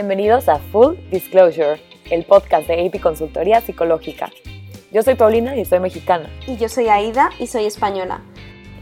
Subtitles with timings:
[0.00, 1.78] Bienvenidos a Full Disclosure,
[2.10, 4.30] el podcast de AP Consultoría Psicológica.
[4.90, 6.30] Yo soy Paulina y soy mexicana.
[6.46, 8.22] Y yo soy Aida y soy española.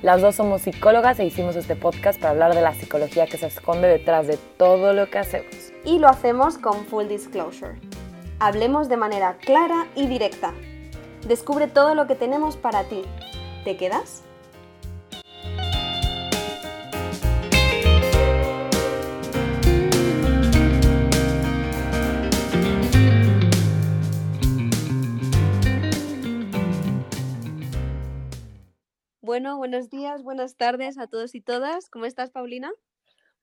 [0.00, 3.48] Las dos somos psicólogas e hicimos este podcast para hablar de la psicología que se
[3.48, 5.72] esconde detrás de todo lo que hacemos.
[5.84, 7.80] Y lo hacemos con Full Disclosure.
[8.38, 10.54] Hablemos de manera clara y directa.
[11.26, 13.02] Descubre todo lo que tenemos para ti.
[13.64, 14.22] ¿Te quedas?
[29.28, 31.90] Bueno, buenos días, buenas tardes a todos y todas.
[31.90, 32.72] ¿Cómo estás, Paulina?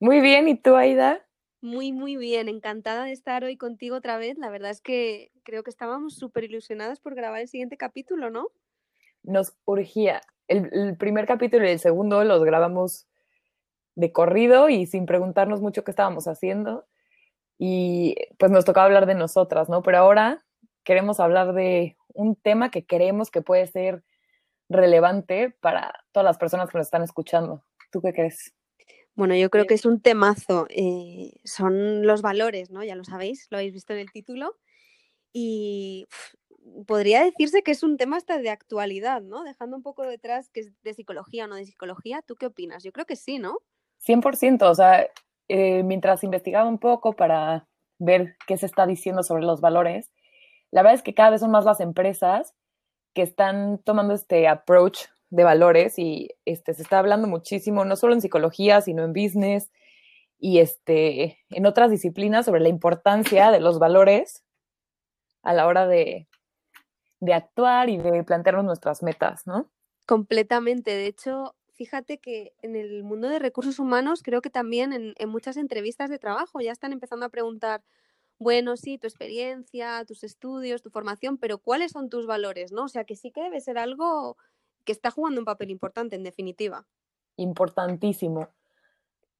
[0.00, 1.24] Muy bien, ¿y tú, Aida?
[1.60, 2.48] Muy, muy bien.
[2.48, 4.36] Encantada de estar hoy contigo otra vez.
[4.36, 8.48] La verdad es que creo que estábamos súper ilusionadas por grabar el siguiente capítulo, ¿no?
[9.22, 10.22] Nos urgía.
[10.48, 13.06] El, primer capítulo y el segundo los grabamos
[13.94, 16.84] de corrido y sin preguntarnos mucho qué estábamos haciendo.
[17.58, 19.84] Y pues nos tocaba hablar de nosotras, ¿no?
[19.84, 20.44] Pero ahora
[20.82, 24.02] queremos hablar de un tema que creemos que puede ser
[24.68, 27.64] relevante para todas las personas que nos están escuchando.
[27.90, 28.52] ¿Tú qué crees?
[29.14, 30.66] Bueno, yo creo que es un temazo.
[30.68, 32.84] Eh, son los valores, ¿no?
[32.84, 34.56] Ya lo sabéis, lo habéis visto en el título.
[35.32, 36.06] Y
[36.86, 39.44] podría decirse que es un tema hasta de actualidad, ¿no?
[39.44, 42.22] Dejando un poco detrás que es de psicología o no de psicología.
[42.22, 42.82] ¿Tú qué opinas?
[42.82, 43.58] Yo creo que sí, ¿no?
[44.06, 44.68] 100%.
[44.68, 45.08] O sea,
[45.48, 50.12] eh, mientras investigaba un poco para ver qué se está diciendo sobre los valores,
[50.70, 52.54] la verdad es que cada vez son más las empresas
[53.16, 58.12] que están tomando este approach de valores y este, se está hablando muchísimo, no solo
[58.12, 59.72] en psicología, sino en business
[60.38, 64.44] y este, en otras disciplinas sobre la importancia de los valores
[65.42, 66.28] a la hora de,
[67.20, 69.70] de actuar y de plantearnos nuestras metas, ¿no?
[70.04, 70.90] Completamente.
[70.90, 75.28] De hecho, fíjate que en el mundo de recursos humanos creo que también en, en
[75.30, 77.82] muchas entrevistas de trabajo ya están empezando a preguntar
[78.38, 82.72] bueno, sí, tu experiencia, tus estudios, tu formación, pero ¿cuáles son tus valores?
[82.72, 82.84] ¿no?
[82.84, 84.36] O sea, que sí que debe ser algo
[84.84, 86.86] que está jugando un papel importante, en definitiva.
[87.36, 88.48] Importantísimo.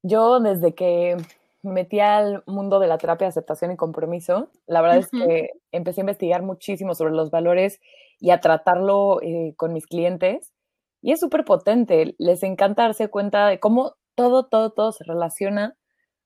[0.03, 1.17] Yo desde que
[1.63, 5.51] me metí al mundo de la terapia de aceptación y compromiso, la verdad es que
[5.71, 7.79] empecé a investigar muchísimo sobre los valores
[8.19, 10.53] y a tratarlo eh, con mis clientes.
[11.01, 15.77] Y es súper potente, les encanta darse cuenta de cómo todo, todo, todo se relaciona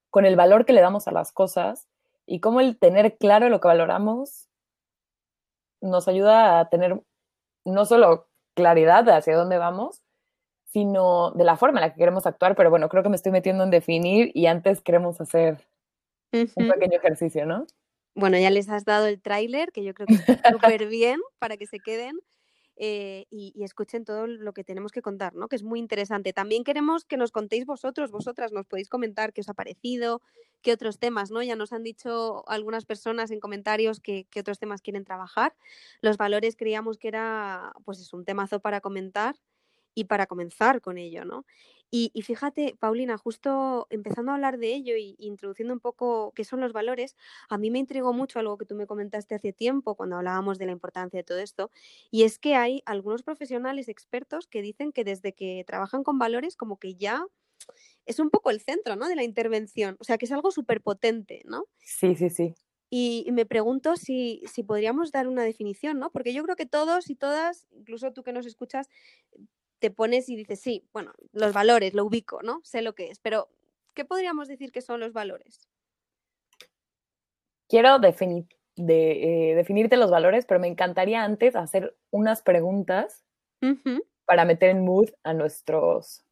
[0.10, 1.90] con el valor que le damos a las cosas
[2.32, 4.48] y cómo el tener claro lo que valoramos
[5.82, 7.02] nos ayuda a tener
[7.66, 10.02] no solo claridad de hacia dónde vamos,
[10.64, 12.56] sino de la forma en la que queremos actuar.
[12.56, 15.68] Pero bueno, creo que me estoy metiendo en definir y antes queremos hacer
[16.32, 17.68] un pequeño ejercicio, ¿no?
[18.16, 21.58] Bueno, ya les has dado el tráiler, que yo creo que está súper bien para
[21.58, 22.18] que se queden.
[22.84, 25.48] Eh, y, escuchen todo lo que tenemos que contar, ¿no?
[25.48, 26.34] Que es muy interesante.
[26.34, 30.20] También queremos que nos contéis vosotros, vosotras, nos podéis comentar qué os ha parecido,
[30.64, 31.44] qué otros temas, ¿no?
[31.44, 35.56] Ya nos han dicho algunas personas en comentarios qué otros temas quieren trabajar.
[36.02, 39.36] Los valores creíamos que era, pues es un temazo para comentar
[39.94, 41.46] y para comenzar con ello, ¿no?
[41.94, 46.62] Y, fíjate, Paulina, justo empezando a hablar de ello y, introduciendo un poco qué son
[46.62, 47.18] los valores,
[47.50, 50.68] a mí me intrigó mucho algo que tú me comentaste hace tiempo cuando hablábamos de
[50.68, 51.70] la importancia de todo esto,
[52.10, 56.56] y es que hay algunos profesionales expertos que dicen que desde que trabajan con valores
[56.56, 57.26] como que ya
[58.06, 59.10] es un poco el centro, ¿no?
[59.10, 61.66] De la intervención, o sea, que es algo súper potente, ¿no?
[61.80, 62.56] Sí, sí, sí.
[62.90, 66.10] Y me pregunto si, si podríamos dar una definición, ¿no?
[66.12, 68.90] Porque yo creo que todos y todas, incluso tú que nos escuchas,
[69.82, 72.62] te pones y dices, sí, bueno, los valores, lo ubico, ¿no?
[72.64, 73.50] Sé lo que es, pero
[73.96, 75.68] ¿qué podríamos decir que son los valores?
[77.68, 83.26] Quiero definir, de, eh, definirte los valores, pero me encantaría antes hacer unas preguntas
[84.26, 86.24] para meter en mood a nuestros,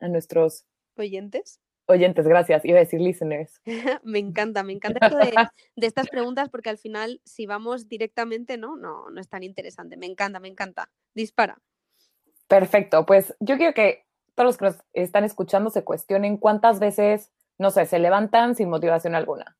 [0.00, 0.64] a nuestros
[0.96, 1.60] oyentes.
[1.88, 2.64] Oyentes, gracias.
[2.64, 3.60] Iba a decir listeners.
[4.04, 5.32] me encanta, me encanta esto de,
[5.76, 8.76] de, estas preguntas porque al final, si vamos directamente, ¿no?
[8.76, 9.96] No, no es tan interesante.
[9.96, 10.90] Me encanta, me encanta.
[11.14, 11.60] Dispara.
[12.48, 17.32] Perfecto, pues yo quiero que todos los que nos están escuchando se cuestionen cuántas veces,
[17.58, 19.56] no sé, se levantan sin motivación alguna.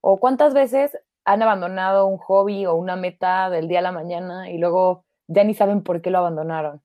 [0.00, 4.50] O cuántas veces han abandonado un hobby o una meta del día a la mañana
[4.50, 6.80] y luego ya ni saben por qué lo abandonaron.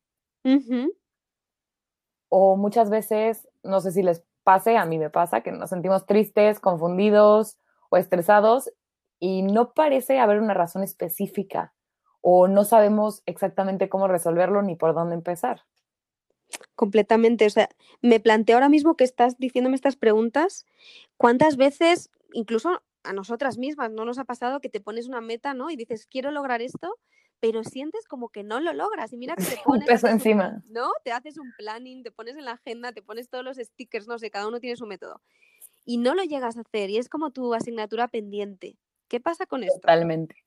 [2.29, 6.05] O muchas veces, no sé si les pase, a mí me pasa, que nos sentimos
[6.05, 7.57] tristes, confundidos
[7.89, 8.73] o estresados
[9.19, 11.73] y no parece haber una razón específica
[12.25, 15.65] o no sabemos exactamente cómo resolverlo ni por dónde empezar.
[16.75, 17.45] Completamente.
[17.45, 17.67] O sea,
[18.01, 20.65] me planteo ahora mismo que estás diciéndome estas preguntas.
[21.17, 25.53] ¿Cuántas veces, incluso a nosotras mismas, no nos ha pasado que te pones una meta,
[25.53, 25.69] ¿no?
[25.69, 26.97] Y dices, quiero lograr esto,
[27.41, 29.11] pero sientes como que no lo logras.
[29.11, 29.81] Y mira que te pones.
[29.81, 30.63] un peso encima.
[30.69, 30.91] ¿No?
[31.03, 34.17] Te haces un planning, te pones en la agenda, te pones todos los stickers, no
[34.17, 35.21] sé, cada uno tiene su método.
[35.85, 38.77] y no lo llegas a hacer y es como tu asignatura pendiente.
[39.09, 39.81] ¿Qué pasa con esto?
[39.81, 40.37] Totalmente.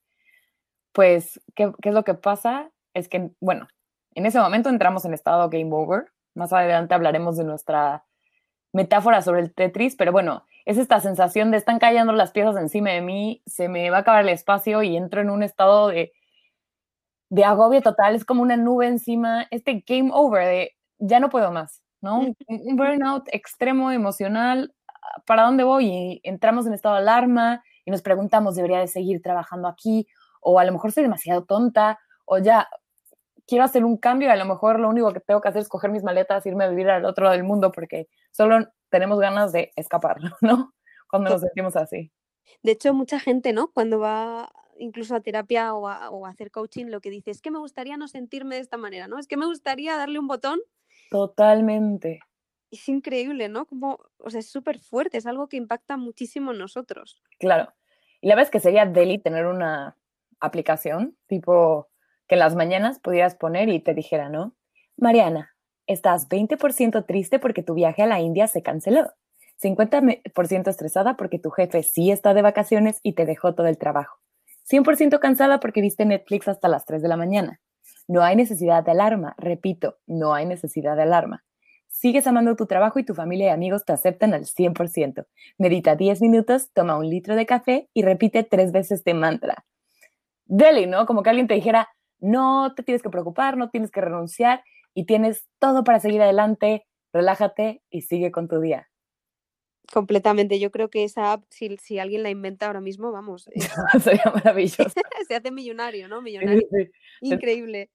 [0.97, 2.71] Pues, ¿qué, ¿qué, es lo que pasa?
[2.95, 3.69] Es que, bueno,
[4.15, 6.07] en ese momento entramos en estado game over.
[6.35, 8.07] Más adelante hablaremos de nuestra
[8.73, 12.93] metáfora sobre el Tetris, pero bueno, es esta sensación de están cayendo las piezas encima
[12.93, 16.15] de mí, se me va a acabar el espacio y entro en un estado de,
[17.29, 21.53] de agobio total, es como una nube encima, este game over de ya no puedo
[21.53, 22.21] más, ¿no?
[22.21, 24.75] Un, un burnout extremo emocional,
[25.27, 25.89] ¿para dónde voy?
[25.89, 30.09] Y entramos en estado de alarma y nos preguntamos, ¿debería de seguir trabajando aquí?
[30.41, 32.69] O a lo mejor soy demasiado tonta, o ya
[33.47, 35.69] quiero hacer un cambio y a lo mejor lo único que tengo que hacer es
[35.69, 39.53] coger mis maletas, irme a vivir al otro lado del mundo porque solo tenemos ganas
[39.53, 40.75] de escapar, ¿no?
[41.09, 42.13] Cuando nos sentimos así.
[42.63, 43.71] De hecho, mucha gente, ¿no?
[43.73, 47.41] Cuando va incluso a terapia o a, o a, hacer coaching, lo que dice es
[47.41, 49.19] que me gustaría no sentirme de esta manera, ¿no?
[49.19, 50.61] Es que me gustaría darle un botón.
[51.11, 52.21] Totalmente.
[52.71, 53.67] Es increíble, ¿no?
[53.67, 57.23] Como, o sea, es súper fuerte, es algo que impacta muchísimo en nosotros.
[57.39, 57.73] Claro.
[58.21, 59.97] Y la verdad es que sería deli tener una
[60.41, 61.89] aplicación, tipo
[62.29, 64.55] que en las mañanas pudieras poner y te dijera, ¿no?
[64.97, 65.55] Mariana,
[65.87, 69.13] estás 20% triste porque tu viaje a la India se canceló,
[69.63, 74.19] 50% estresada porque tu jefe sí está de vacaciones y te dejó todo el trabajo,
[74.71, 77.61] 100% cansada porque viste Netflix hasta las 3 de la mañana.
[78.09, 81.45] No hay necesidad de alarma, repito, no hay necesidad de alarma.
[81.89, 85.27] Sigues amando tu trabajo y tu familia y amigos te aceptan al 100%.
[85.57, 89.65] Medita 10 minutos, toma un litro de café y repite tres veces este mantra.
[90.47, 91.07] Deli, ¿no?
[91.07, 91.89] Como que alguien te dijera,
[92.19, 94.65] no te tienes que preocupar, no tienes que renunciar
[94.95, 98.89] y tienes todo para seguir adelante, relájate y sigue con tu día.
[99.93, 103.49] Completamente, yo creo que esa app, si, si alguien la inventa ahora mismo, vamos.
[104.03, 104.85] Sería maravilloso.
[105.29, 106.23] Se hace millonario, ¿no?
[106.23, 106.61] Millonario.
[106.71, 106.91] Sí, sí.
[107.21, 107.91] Increíble.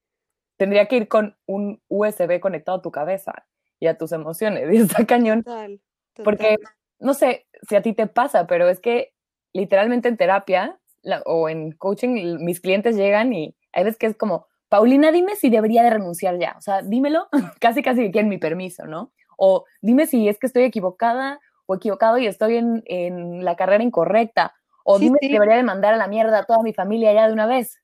[0.57, 3.45] Tendría que ir con un USB conectado a tu cabeza
[3.79, 5.43] y a tus emociones, y está cañón.
[5.43, 5.81] Total,
[6.13, 6.23] total.
[6.23, 6.57] Porque,
[6.99, 9.13] no sé si a ti te pasa, pero es que
[9.53, 14.15] literalmente en terapia la, o en coaching, mis clientes llegan y hay veces que es
[14.15, 16.55] como, Paulina, dime si debería de renunciar ya.
[16.57, 17.27] O sea, dímelo,
[17.59, 19.11] casi casi que quieren mi permiso, ¿no?
[19.37, 23.83] O dime si es que estoy equivocada o equivocado y estoy en, en la carrera
[23.83, 24.53] incorrecta.
[24.83, 25.27] O sí, dime sí.
[25.27, 27.81] si debería de mandar a la mierda a toda mi familia ya de una vez.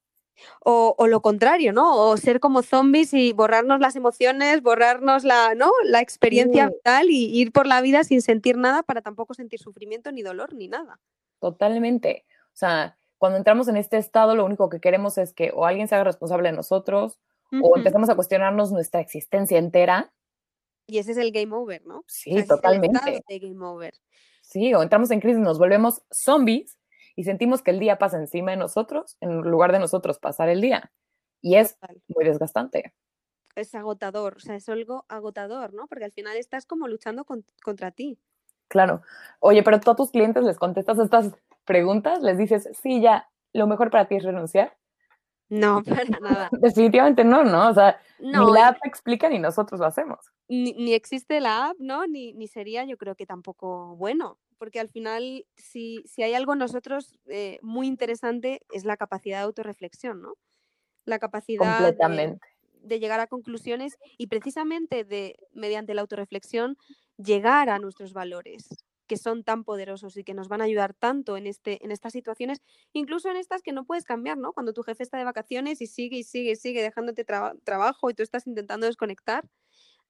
[0.64, 1.96] O, o, lo contrario, ¿no?
[1.96, 5.72] O ser como zombies y borrarnos las emociones, borrarnos la, ¿no?
[5.84, 6.74] la experiencia Sí.
[6.76, 10.54] vital y ir por la vida sin sentir nada para tampoco sentir sufrimiento ni dolor
[10.54, 11.00] ni nada.
[11.40, 12.26] Totalmente.
[12.54, 15.88] O sea, cuando entramos en este estado, lo único que queremos es que o alguien
[15.88, 17.20] se haga responsable de nosotros
[17.52, 17.66] Ujú.
[17.66, 20.12] o empezamos a cuestionarnos nuestra existencia entera.
[20.86, 22.00] Y ese es el game over, ¿no?
[22.00, 23.24] O Sí, sea, el estado totalmente.
[23.28, 23.94] de game over.
[24.42, 26.78] Sí, o entramos en crisis, nos volvemos zombies
[27.16, 30.62] y sentimos que el día pasa encima de nosotros en lugar de nosotros pasar el
[30.62, 30.92] día.
[31.42, 32.02] Y es Total.
[32.08, 32.94] muy desgastante.
[33.56, 35.88] Es agotador, o sea, es algo agotador, ¿no?
[35.88, 38.20] Porque al final estás como luchando con- contra ti.
[38.70, 39.02] Claro.
[39.40, 41.34] Oye, pero tú a tus clientes les contestas estas
[41.68, 44.76] preguntas, les dices, sí, ya, lo mejor para ti es renunciar.
[45.50, 46.50] No, para nada.
[46.52, 47.70] Definitivamente no, ¿no?
[47.70, 50.20] O sea, No, ni la app explica ni nosotros lo hacemos.
[50.50, 52.08] ni, ni existe la app, ¿no?
[52.08, 56.54] Ni, ni sería, yo creo que tampoco bueno, porque al final, si, si hay algo
[56.54, 60.34] en nosotros eh, muy interesante, es la capacidad de autorreflexión, ¿no?
[61.06, 62.40] La capacidad de,
[62.82, 66.78] de llegar a conclusiones y precisamente de, mediante la autorreflexión,
[67.18, 68.68] llegar a nuestros valores
[69.08, 72.14] que son tan poderosos y que nos van a ayudar tanto en, este, en estas
[72.14, 72.62] situaciones,
[72.94, 74.54] incluso en estas que no puedes cambiar, ¿no?
[74.54, 78.10] Cuando tu jefe está de vacaciones y sigue y sigue y sigue dejándote traba- trabajo
[78.10, 79.44] y tú estás intentando desconectar,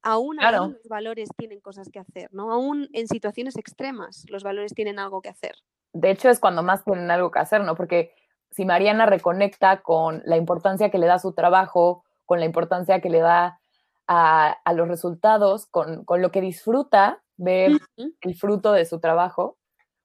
[0.02, 0.68] aún Claro.
[0.68, 2.52] los valores tienen cosas que hacer, ¿no?
[2.52, 5.56] Aún en situaciones extremas los valores tienen algo que hacer.
[5.94, 7.76] De hecho, es cuando más tienen algo que hacer, ¿no?
[7.76, 8.14] Porque
[8.52, 13.02] si Mariana reconecta con la importancia que le da a su trabajo, con la importancia
[13.02, 13.60] que le da
[14.08, 17.72] a, a los resultados, con, con lo que disfruta ver
[18.22, 19.58] el fruto de su trabajo,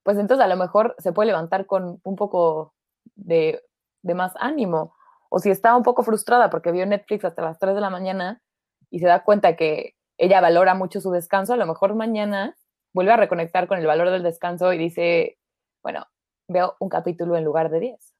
[0.03, 2.75] pues entonces a lo mejor se puede levantar con un poco
[3.15, 3.62] de,
[4.03, 4.95] de más ánimo.
[5.29, 8.43] O si está un poco frustrada porque vio Netflix hasta las 3 de la mañana
[8.91, 12.57] y se da cuenta que ella valora mucho su descanso, a lo mejor mañana
[12.93, 15.39] vuelve a reconectar con el valor del descanso y dice,
[15.83, 16.07] bueno,
[16.49, 18.15] veo un capítulo en lugar de 10.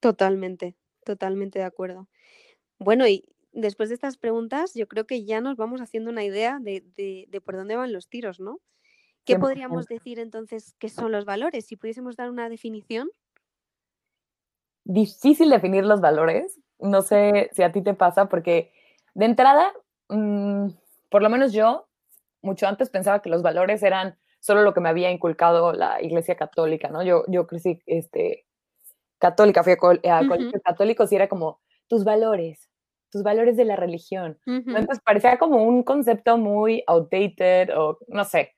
[0.00, 2.08] Totalmente, totalmente de acuerdo.
[2.78, 3.24] Bueno, y
[3.56, 7.26] después de estas preguntas, yo creo que ya nos vamos haciendo una idea de, de-
[7.28, 8.60] de por dónde van los tiros, ¿no?
[9.24, 9.40] ¿Qué 100%.
[9.40, 11.66] podríamos decir entonces que son los valores?
[11.66, 13.10] Si pudiésemos dar una definición.
[14.84, 18.72] Difícil definir los valores, no sé si a ti te pasa, porque
[19.14, 19.72] de entrada,
[20.10, 20.68] mm,
[21.10, 21.88] por lo menos yo,
[22.42, 26.36] mucho antes pensaba que los valores eran solo lo que me había inculcado la Iglesia
[26.36, 27.02] Católica, ¿no?
[27.02, 28.46] Yo, yo crecí este,
[29.18, 29.76] católica, fui a,
[30.28, 32.68] colegios católicos y era como tus valores,
[33.16, 34.38] tus valores de la religión.
[34.44, 38.52] Entonces parecía como un concepto muy outdated o no sé.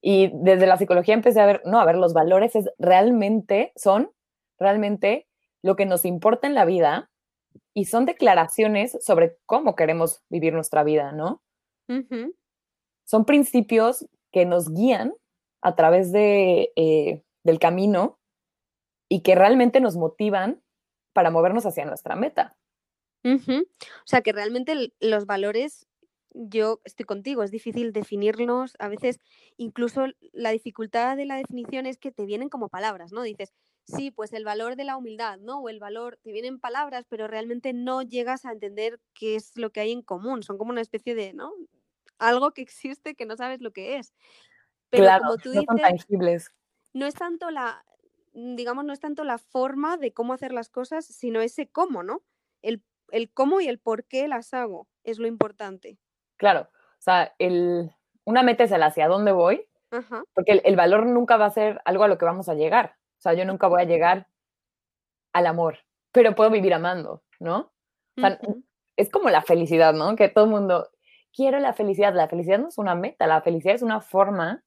[0.00, 4.12] Y desde la psicología empecé a ver, no, a ver, los valores es realmente, son
[4.60, 5.26] realmente
[5.60, 7.10] lo que nos importa en la vida
[7.74, 11.42] y son declaraciones sobre cómo queremos vivir nuestra vida, ¿no?
[13.04, 15.14] Son principios que nos guían
[15.62, 18.20] a través de, eh, del camino
[19.08, 20.62] y que realmente nos motivan
[21.12, 22.56] para movernos hacia nuestra meta.
[23.24, 25.86] O sea, que realmente los valores
[26.36, 28.76] yo estoy contigo, es difícil definirlos.
[28.78, 29.20] A veces,
[29.56, 33.22] incluso la dificultad de la definición es que te vienen como palabras, ¿no?
[33.22, 33.52] Dices,
[33.84, 35.60] sí, pues el valor de la humildad, ¿no?
[35.60, 39.70] O el valor, te vienen palabras, pero realmente no llegas a entender qué es lo
[39.70, 40.42] que hay en común.
[40.42, 41.52] Son como una especie de, ¿no?
[42.18, 44.12] Algo que existe que no sabes lo que es.
[44.90, 46.50] Pero como tú no dices, tangibles.
[46.92, 47.84] no es tanto la,
[48.32, 52.22] digamos, no es tanto la forma de cómo hacer las cosas, sino ese cómo, ¿no?
[52.62, 55.98] El, el cómo y el por qué las hago es lo importante.
[56.36, 57.90] Claro, o sea, el,
[58.24, 59.66] una meta es el hacia dónde voy,
[60.34, 62.96] porque el, valor nunca va a ser algo a lo que vamos a llegar.
[63.18, 64.28] O sea, yo nunca voy a llegar
[65.32, 65.78] al amor,
[66.12, 67.72] pero puedo vivir amando, ¿no?
[68.16, 68.38] O sea,
[68.96, 70.16] es como la felicidad, ¿no?
[70.16, 70.90] Que todo el mundo,
[71.36, 72.14] quiere la felicidad.
[72.14, 74.62] La felicidad no es una meta, la felicidad es una forma,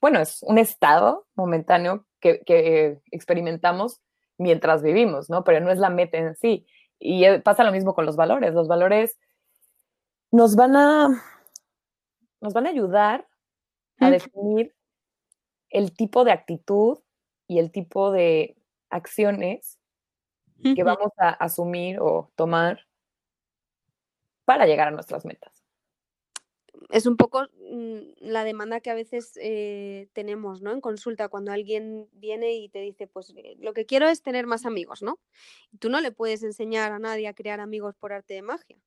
[0.00, 4.00] bueno, es un estado momentáneo que, que experimentamos
[4.38, 5.44] mientras vivimos, ¿no?
[5.44, 6.66] Pero no es la meta en sí.
[7.04, 8.54] Y eh, pasa lo mismo con los valores.
[8.54, 9.18] Los valores
[10.30, 11.22] nos van a,
[12.40, 13.28] nos van a ayudar
[14.00, 14.74] a definir
[15.68, 16.98] el tipo de actitud
[17.46, 18.56] y el tipo de
[18.88, 19.78] acciones
[20.62, 22.86] que vamos a asumir o tomar
[24.46, 25.63] para llegar a nuestras metas.
[26.94, 30.72] Es un poco mm, la demanda que a veces eh, tenemos ¿no?
[30.72, 34.46] en consulta cuando alguien viene y te dice, pues eh, lo que quiero es tener
[34.46, 35.18] más amigos, ¿no?
[35.80, 38.78] Tú no le puedes enseñar a nadie a crear amigos por arte de magia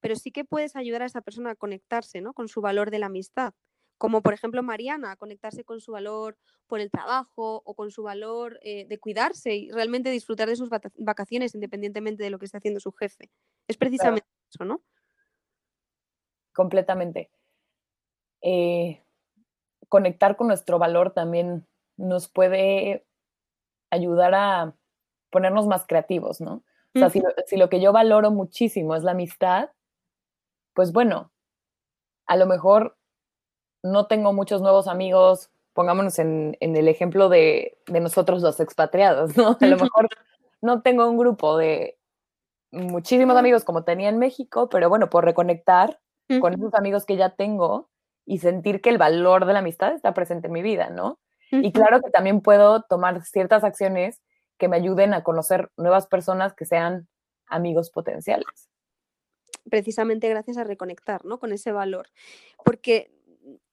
[0.00, 2.32] pero sí que puedes ayudar a esa persona a conectarse ¿no?
[2.32, 3.54] con su valor de la amistad.
[3.98, 8.02] Como por ejemplo Mariana, a conectarse con su valor por el trabajo o con su
[8.02, 12.56] valor eh, de cuidarse y realmente disfrutar de sus vacaciones independientemente de lo que esté
[12.56, 13.30] haciendo su jefe.
[13.68, 14.82] Es precisamente eso, ¿no?
[16.52, 17.30] Completamente.
[18.42, 19.02] Eh,
[19.88, 21.66] conectar con nuestro valor también
[21.96, 23.06] nos puede
[23.90, 24.74] ayudar a
[25.30, 26.62] ponernos más creativos, ¿no?
[26.94, 29.70] O sea, si, lo, que yo valoro muchísimo es la amistad,
[30.74, 31.30] pues bueno,
[32.26, 32.96] a lo mejor
[33.82, 39.56] no tengo muchos nuevos amigos, pongámonos en, el ejemplo de, nosotros los expatriados, ¿no?
[39.60, 40.08] A lo mejor
[40.62, 41.98] no tengo un grupo de
[42.72, 46.00] muchísimos amigos como tenía en México, pero bueno, por reconectar
[46.40, 47.89] con esos amigos que ya tengo
[48.30, 51.18] y sentir que el valor de la amistad está presente en mi vida, ¿no?
[51.50, 54.22] Y claro que también puedo tomar ciertas acciones
[54.56, 57.08] que me ayuden a conocer nuevas personas que sean
[57.46, 58.70] amigos potenciales
[59.68, 61.38] precisamente gracias a reconectar ¿no?
[61.38, 62.08] con ese valor.
[62.64, 63.10] Porque,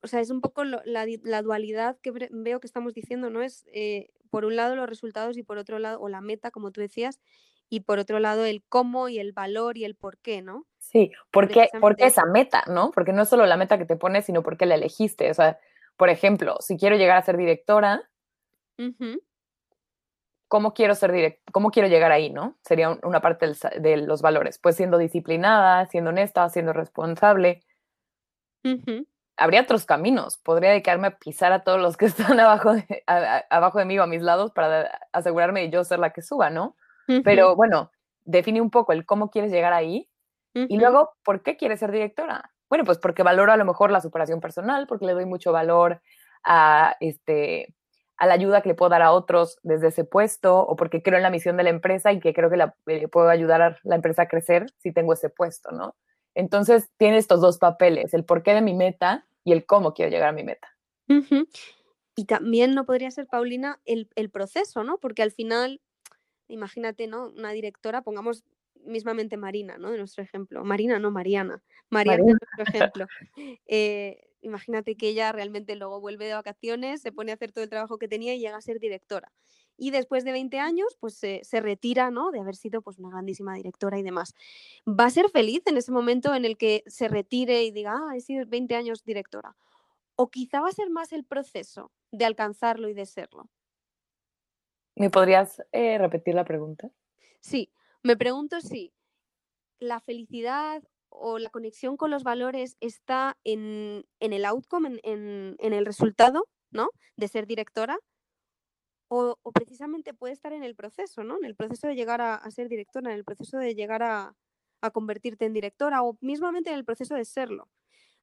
[0.02, 3.42] o sea, es un poco la, dualidad que veo que estamos diciendo, ¿no?
[3.42, 6.72] Es, eh, por un lado, los resultados y por otro lado, o la meta, como
[6.72, 7.20] tú decías,
[7.70, 10.66] y por otro lado, el cómo y el valor y el por qué, ¿no?
[10.80, 12.92] Sí, ¿por qué, esa meta, no?
[12.92, 15.30] Porque no es solo la meta que te pones, sino porque la elegiste.
[15.30, 15.60] O sea,
[15.98, 18.10] por ejemplo, si quiero llegar a ser directora,
[20.48, 21.52] ¿cómo quiero ser directo?
[21.52, 22.58] ¿Cómo quiero llegar ahí, no?
[22.62, 24.60] Sería una parte de los valores.
[24.60, 27.64] Pues siendo disciplinada, siendo honesta, siendo responsable.
[29.36, 30.38] Habría otros caminos.
[30.38, 33.04] Podría dedicarme a pisar a todos los que están abajo de,
[33.50, 36.50] abajo de mí o a mis lados para asegurarme de yo ser la que suba,
[36.50, 36.77] ¿no?
[37.24, 37.92] Pero bueno,
[38.24, 40.10] define un poco el cómo quieres llegar ahí
[40.54, 42.52] y luego, ¿por qué quieres ser directora?
[42.70, 46.02] Bueno, pues porque valoro a lo mejor la superación personal, porque le doy mucho valor
[46.44, 47.76] a este
[48.18, 51.18] a la ayuda que le puedo dar a otros desde ese puesto o porque creo
[51.18, 53.78] en la misión de la empresa y que creo que la, eh, puedo ayudar a
[53.84, 55.96] la empresa a crecer si tengo ese puesto, ¿no?
[56.34, 60.30] Entonces tiene estos dos papeles, el porqué de mi meta y el cómo quiero llegar
[60.30, 60.68] a mi meta.
[62.16, 64.98] Y también no podría ser, Paulina, el, el, proceso, ¿no?
[64.98, 65.80] Porque al final,
[66.48, 67.30] imagínate, ¿no?
[67.30, 68.44] Una directora, pongamos
[68.84, 69.92] mismamente Marina, ¿no?
[69.92, 70.64] De nuestro ejemplo.
[70.64, 71.62] Marina, no, Mariana.
[71.90, 73.06] Mariana, de nuestro ejemplo.
[73.68, 77.70] Eh, imagínate que ella realmente luego vuelve de vacaciones, se pone a hacer todo el
[77.70, 79.32] trabajo que tenía y llega a ser directora.
[79.78, 82.32] Y después de 20 años, pues se, retira, ¿no?
[82.32, 84.34] De haber sido pues una grandísima directora y demás.
[84.88, 88.16] ¿Va a ser feliz en ese momento en el que se retire y diga, ah,
[88.16, 89.56] he sido 20 años directora?
[90.16, 93.50] ¿O quizá va a ser más el proceso de alcanzarlo y de serlo?
[94.98, 96.90] ¿Me podrías eh, repetir la pregunta?
[97.40, 98.94] Sí, me pregunto si
[99.78, 106.48] la felicidad o la conexión con los valores está en, el outcome, en, el resultado,
[106.72, 106.90] ¿no?
[107.16, 108.00] De ser directora,
[109.08, 111.38] o, precisamente puede estar en el proceso, ¿no?
[111.38, 114.36] En el proceso de llegar a, ser directora, en el proceso de llegar a,
[114.94, 117.70] convertirte en directora, o mismamente en el proceso de serlo.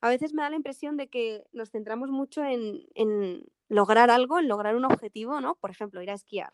[0.00, 4.38] a veces me da la impresión de que nos centramos mucho en, en lograr algo,
[4.38, 5.56] en lograr un objetivo, ¿no?
[5.56, 6.52] Por ejemplo, ir a esquiar.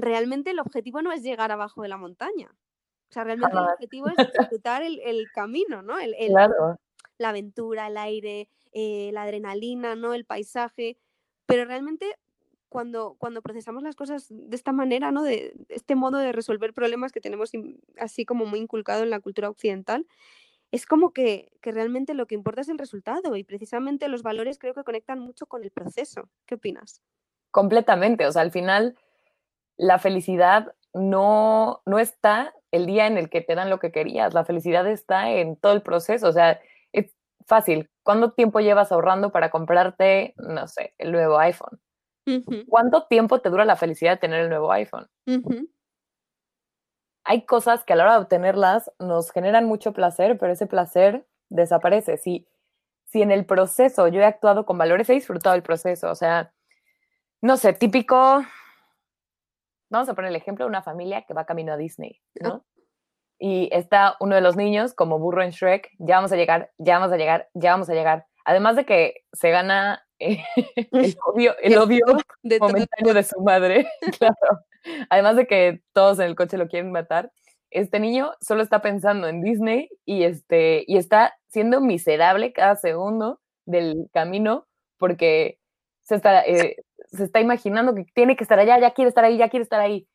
[0.00, 2.50] Realmente el objetivo no es llegar abajo de la montaña.
[3.10, 4.16] O sea, realmente el objetivo es
[4.52, 5.98] disfrutar el, el camino, ¿no?
[5.98, 6.78] El, el, Claro,
[7.18, 10.14] la aventura, el aire, eh, la adrenalina, ¿no?
[10.14, 10.98] El paisaje.
[11.46, 12.14] Pero realmente
[12.68, 15.22] cuando, cuando procesamos las cosas de esta manera, ¿no?
[15.22, 19.20] De este modo de resolver problemas que tenemos in- así como muy inculcado en la
[19.20, 20.06] cultura occidental,
[20.70, 24.58] es como que, que realmente lo que importa es el resultado y precisamente los valores
[24.58, 26.28] creo que conectan mucho con el proceso.
[26.44, 27.02] ¿Qué opinas?
[27.50, 28.26] completamente.
[28.26, 28.98] O sea, al final,
[29.78, 34.34] la felicidad no, no está el día en el que te dan lo que querías.
[34.34, 36.28] La felicidad está en todo el proceso.
[36.28, 36.60] O sea,
[36.92, 37.14] es
[37.46, 37.88] fácil.
[38.02, 41.80] ¿Cuánto tiempo llevas ahorrando para comprarte, no sé, el nuevo iPhone?
[42.68, 45.08] ¿Cuánto tiempo te dura la felicidad de tener el nuevo iPhone?
[47.24, 51.26] Hay cosas que a la hora de obtenerlas nos generan mucho placer, pero ese placer
[51.48, 52.18] desaparece.
[52.18, 52.46] Si,
[53.06, 56.10] si en el proceso yo he actuado con valores, he disfrutado el proceso.
[56.10, 56.52] O sea,
[57.40, 58.44] no sé, típico,
[59.90, 62.64] vamos a poner el ejemplo de una familia que va camino a Disney, ¿no?
[63.38, 66.98] Y está uno de los niños como burro en Shrek, ya vamos a llegar, ya
[66.98, 68.26] vamos a llegar, ya vamos a llegar.
[68.44, 70.42] Además de que se gana eh,
[70.92, 72.04] el odio, el odio
[72.42, 74.64] De momentáneo de su madre, claro.
[75.10, 77.30] Además de que todos en el coche lo quieren matar,
[77.70, 83.40] este niño solo está pensando en Disney y, este, y está siendo miserable cada segundo
[83.66, 84.66] del camino
[84.96, 85.58] porque
[86.02, 86.76] se está, eh,
[87.10, 89.80] se está imaginando que tiene que estar allá, ya quiere estar ahí, ya quiere estar
[89.80, 90.06] ahí.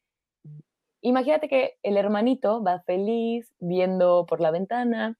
[1.01, 5.17] Imagínate que el hermanito va feliz viendo por la ventana,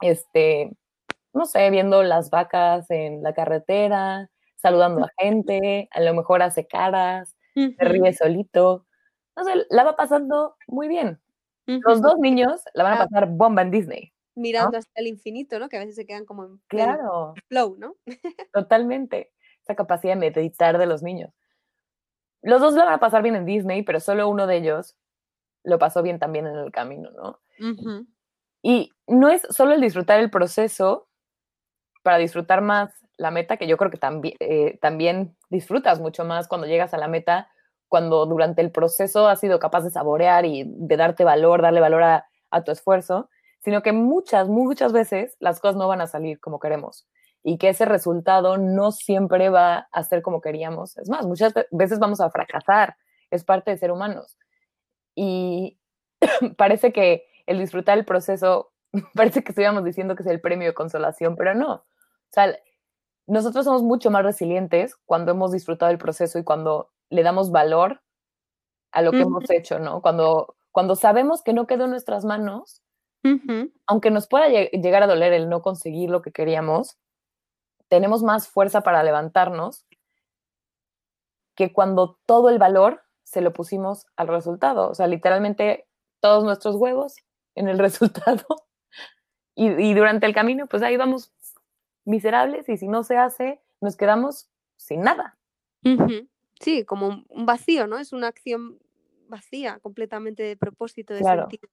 [0.00, 0.72] este,
[1.32, 6.66] no sé, viendo las vacas en la carretera, saludando a gente, a lo mejor hace
[6.66, 8.86] caras, se ríe solito.
[9.36, 11.20] No sé, la va pasando muy bien.
[11.66, 14.12] Los dos niños la van a pasar bomba en Disney.
[14.36, 15.68] Mirando hasta el infinito, ¿no?
[15.68, 17.94] Que a veces se quedan como en Claro, flow, ¿no?
[18.52, 19.30] totalmente.
[19.64, 21.32] Esa capacidad de meditar de los niños.
[22.42, 24.96] Los dos la van a pasar bien en Disney, pero solo uno de ellos
[25.62, 27.40] lo pasó bien también en el camino, ¿no?
[28.62, 31.08] Y no es solo el disfrutar el proceso
[32.02, 36.48] para disfrutar más la meta, que yo creo que también, eh, también disfrutas mucho más
[36.48, 37.48] cuando llegas a la meta,
[37.88, 42.02] cuando durante el proceso has sido capaz de saborear y de darte valor, darle valor
[42.02, 46.38] a, a tu esfuerzo, sino que muchas, muchas veces las cosas no van a salir
[46.40, 47.06] como queremos
[47.44, 50.96] y que ese resultado no siempre va a ser como queríamos.
[50.96, 52.96] Es más, muchas ve- veces vamos a fracasar,
[53.30, 54.38] es parte de ser humanos.
[55.14, 55.78] Y
[56.56, 58.72] parece que el disfrutar el proceso,
[59.14, 61.72] parece que estuviéramos diciendo que es el premio de consolación, pero no.
[61.74, 61.84] O
[62.30, 62.56] sea,
[63.26, 68.02] nosotros somos mucho más resilientes cuando hemos disfrutado el proceso y cuando le damos valor
[68.92, 70.00] a lo que hemos hecho, ¿no?
[70.02, 72.82] Cuando, cuando sabemos que no quedó en nuestras manos,
[73.86, 76.98] aunque nos pueda lle- llegar a doler el no conseguir lo que queríamos,
[77.94, 79.86] tenemos más fuerza para levantarnos
[81.54, 84.90] que cuando todo el valor se lo pusimos al resultado.
[84.90, 85.86] O sea, literalmente
[86.18, 87.14] todos nuestros huevos
[87.54, 88.44] en el resultado.
[89.54, 91.32] Y, y durante el camino, pues ahí vamos
[92.04, 95.38] miserables y si no se hace, nos quedamos sin nada.
[96.58, 97.98] Sí, como un- vacío, ¿no?
[97.98, 98.80] Es una acción
[99.28, 101.70] vacía, completamente de propósito, de Claro, sentido.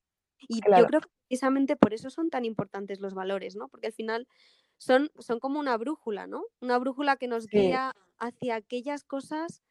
[0.47, 3.67] Y yo creo que precisamente por eso son tan importantes los valores, ¿no?
[3.69, 4.27] Porque al final
[4.81, 6.43] son, son como una brújula, ¿no?
[6.59, 9.61] Una brújula que nos Sí, guía hacia aquellas cosas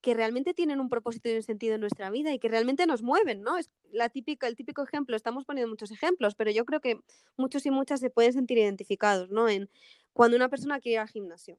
[0.00, 3.02] que realmente tienen un propósito y un sentido en nuestra vida y que realmente nos
[3.02, 3.58] mueven, ¿no?
[3.58, 7.00] Es la típica, el típico ejemplo, estamos poniendo muchos ejemplos, pero yo creo que
[7.36, 9.48] muchos y muchas se pueden sentir identificados, ¿no?
[9.50, 9.70] En
[10.14, 11.58] cuando una persona quiere ir al gimnasio.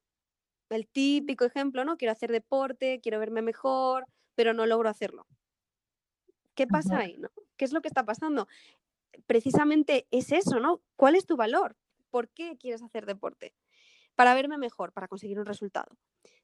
[0.70, 1.98] El típico ejemplo, ¿no?
[1.98, 5.28] Quiero hacer deporte, quiero verme mejor, pero no logro hacerlo.
[6.56, 7.30] ¿Qué pasa ahí, no?
[7.58, 8.48] ¿Qué es lo que está pasando?
[9.28, 10.82] Precisamente es eso, ¿no?
[10.98, 11.78] ¿Cuál es tu valor?
[12.16, 13.56] ¿Por qué quieres hacer deporte?
[14.16, 15.98] Para verme mejor, para conseguir un resultado.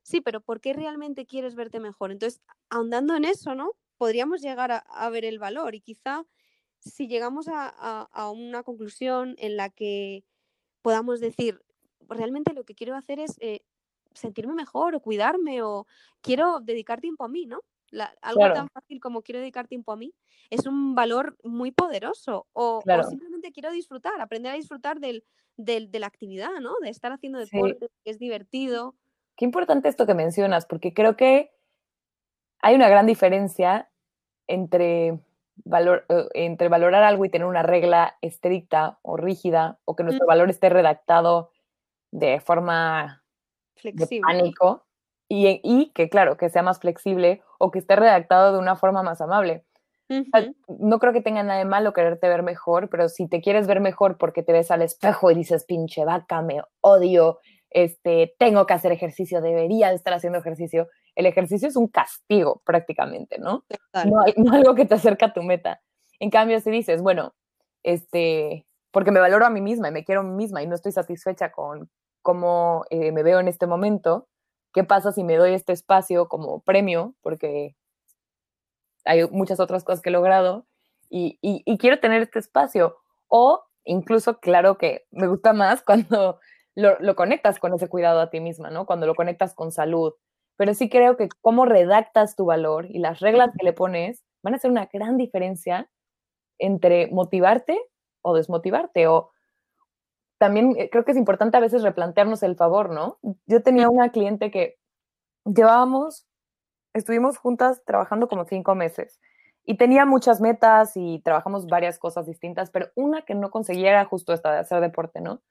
[0.03, 2.11] Sí, pero ¿por qué realmente quieres verte mejor?
[2.11, 3.71] Entonces, ahondando en eso, ¿no?
[3.97, 6.25] Podríamos llegar a, a ver el valor y quizá
[6.79, 10.25] si llegamos a, a- a una conclusión en la que
[10.81, 11.61] podamos decir,
[12.07, 13.61] realmente lo que quiero hacer es eh,
[14.13, 15.85] sentirme mejor o cuidarme o
[16.21, 17.61] quiero dedicar tiempo a mí, ¿no?
[17.91, 20.13] La- algo Claro, tan fácil como quiero dedicar tiempo a mí
[20.49, 25.25] es un valor muy poderoso o, simplemente quiero disfrutar, aprender a disfrutar del,
[25.57, 26.73] del- de la actividad, ¿no?
[26.81, 28.95] De estar haciendo Sí, deporte, que es divertido.
[29.35, 31.51] qué importante esto que mencionas, porque creo que
[32.61, 33.89] hay una gran diferencia
[34.47, 35.19] entre,
[35.65, 40.25] valor, eh, entre valorar algo y tener una regla estricta o rígida, o que nuestro
[40.25, 41.51] Mm, valor esté redactado
[42.11, 43.23] de forma
[43.93, 44.27] de Flexible.
[44.27, 44.85] pánico
[45.29, 49.03] y, y que, claro, que sea más flexible o que esté redactado de una forma
[49.03, 49.65] más amable.
[50.79, 53.79] No creo que tenga nada de malo quererte ver mejor, pero si te quieres ver
[53.79, 58.73] mejor porque te ves al espejo y dices, pinche vaca, me odio, este, tengo que
[58.73, 63.65] hacer ejercicio, debería de estar haciendo ejercicio, el ejercicio es un castigo prácticamente, ¿no?
[64.05, 65.81] No, no algo que te acerca a tu meta.
[66.19, 67.33] En cambio, si dices, bueno,
[67.83, 70.75] este, porque me valoro a mí misma y me quiero a mí misma y no
[70.75, 71.89] estoy satisfecha con
[72.21, 74.27] cómo eh, me veo en este momento,
[74.73, 77.15] ¿qué pasa si me doy este espacio como premio?
[77.21, 77.75] Porque
[79.05, 80.65] hay muchas otras cosas que he logrado
[81.09, 82.97] y, y, quiero tener este espacio.
[83.27, 86.39] O incluso, claro que me gusta más cuando
[86.75, 88.85] lo, lo, conectas con ese cuidado a ti misma, ¿no?
[88.85, 90.13] Cuando lo conectas con salud.
[90.57, 94.53] Pero sí creo que cómo redactas tu valor y las reglas que le pones van
[94.53, 95.89] a hacer una gran diferencia
[96.59, 97.79] entre motivarte
[98.21, 99.07] o desmotivarte.
[99.07, 99.31] O
[100.37, 103.19] también eh, creo que es importante a veces replantearnos el favor, ¿no?
[103.47, 104.77] Yo tenía una cliente que
[105.45, 106.25] llevábamos
[106.93, 109.19] estuvimos juntas trabajando como cinco meses
[109.63, 114.05] y tenía muchas metas y trabajamos varias cosas distintas, pero una que no conseguía era
[114.05, 115.41] justo esta de hacer deporte, ¿no?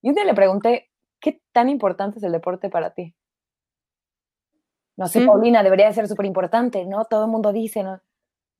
[0.00, 0.90] Y un día le pregunté,
[1.20, 3.14] ¿qué tan importante es el deporte para ti?
[4.96, 7.04] No sé, Paulina, debería ser súper importante, ¿no?
[7.06, 8.00] Todo el mundo dice, ¿no?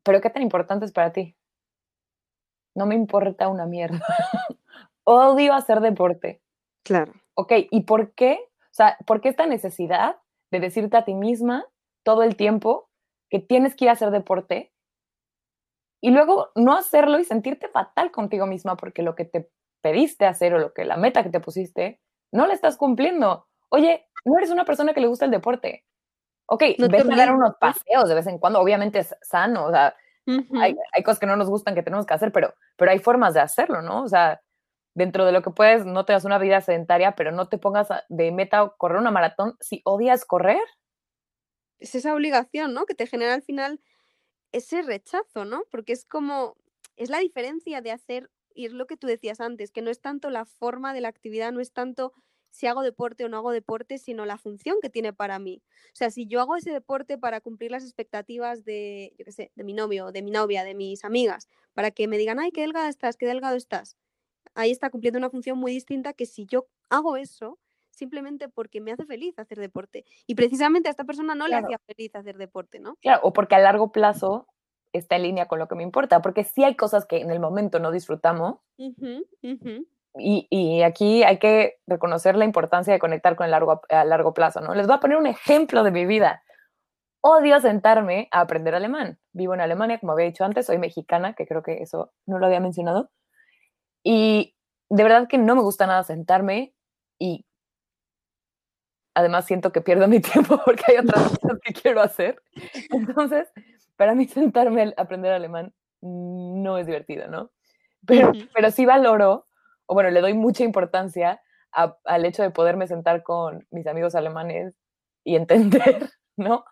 [0.02, 1.36] Pero ¿qué tan importante es para ti?
[2.74, 4.00] No me importa una mierda.
[5.04, 6.40] Odio hacer deporte.
[6.84, 7.12] Claro.
[7.34, 8.38] Ok, ¿y por qué?
[8.62, 10.16] O sea, ¿por qué esta necesidad
[10.50, 11.66] de decirte a ti misma
[12.02, 12.88] todo el tiempo
[13.30, 14.72] que tienes que ir a hacer deporte
[16.02, 20.54] y luego no hacerlo y sentirte fatal contigo misma porque lo que te pediste hacer
[20.54, 22.00] o lo que la meta que te pusiste
[22.32, 23.46] no la estás cumpliendo.
[23.68, 25.84] Oye, no eres una persona que le gusta el deporte.
[26.46, 29.70] Ok, no ves a dar unos paseos de vez en cuando, obviamente es sano, o
[29.70, 29.94] sea,
[30.26, 33.34] hay, hay, cosas que no nos gustan que tenemos que hacer, pero, pero hay formas
[33.34, 34.02] de hacerlo, ¿no?
[34.02, 34.40] O sea,
[34.94, 37.88] dentro de lo que puedes, no te das una vida sedentaria, pero no te pongas
[38.08, 40.60] de meta correr una maratón si odias correr
[41.82, 42.86] es esa obligación, ¿no?
[42.86, 43.80] Que te genera al final
[44.52, 45.64] ese rechazo, ¿no?
[45.70, 46.56] Porque es como,
[46.96, 50.00] es la diferencia de hacer, y es lo que tú decías antes, que no es
[50.00, 52.12] tanto la forma de la actividad, no es tanto
[52.50, 55.62] si hago deporte o no hago deporte, sino la función que tiene para mí.
[55.86, 59.52] O sea, si yo hago ese deporte para cumplir las expectativas de, yo qué sé,
[59.54, 62.60] de mi novio, de mi novia, de mis amigas, para que me digan, ay, qué
[62.60, 63.96] delgada estás, qué delgado estás,
[64.54, 67.58] ahí está cumpliendo una función muy distinta que si yo hago eso
[67.92, 70.04] simplemente porque me hace feliz hacer deporte.
[70.26, 72.96] Y precisamente a esta persona no le hacía feliz hacer deporte, ¿no?
[72.96, 74.48] Claro, o porque a largo plazo
[74.92, 77.40] está en línea con lo que me importa, porque sí hay cosas que en el
[77.40, 78.58] momento no disfrutamos.
[80.18, 84.34] Y, y, aquí hay que reconocer la importancia de conectar con el largo, a largo
[84.34, 84.74] plazo, ¿no?
[84.74, 86.42] Les voy a poner un ejemplo de mi vida.
[87.22, 89.18] Odio sentarme a aprender alemán.
[89.32, 92.46] Vivo en Alemania, como había dicho antes, soy mexicana, que creo que eso no lo
[92.46, 93.10] había mencionado.
[94.02, 94.54] Y
[94.90, 96.74] de verdad que no me gusta nada sentarme
[97.18, 97.46] y
[99.14, 102.42] además siento que pierdo mi tiempo porque hay otras cosas que quiero hacer.
[102.90, 103.48] Entonces,
[103.96, 107.50] para mí sentarme a aprender alemán no es divertido, ¿no?
[108.06, 109.46] Pero, pero sí valoro,
[109.86, 111.40] o bueno, le doy mucha importancia
[111.72, 114.74] al hecho de poderme sentar con mis amigos alemanes
[115.24, 116.64] y entender, ¿no?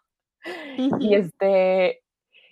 [0.77, 2.03] Y este,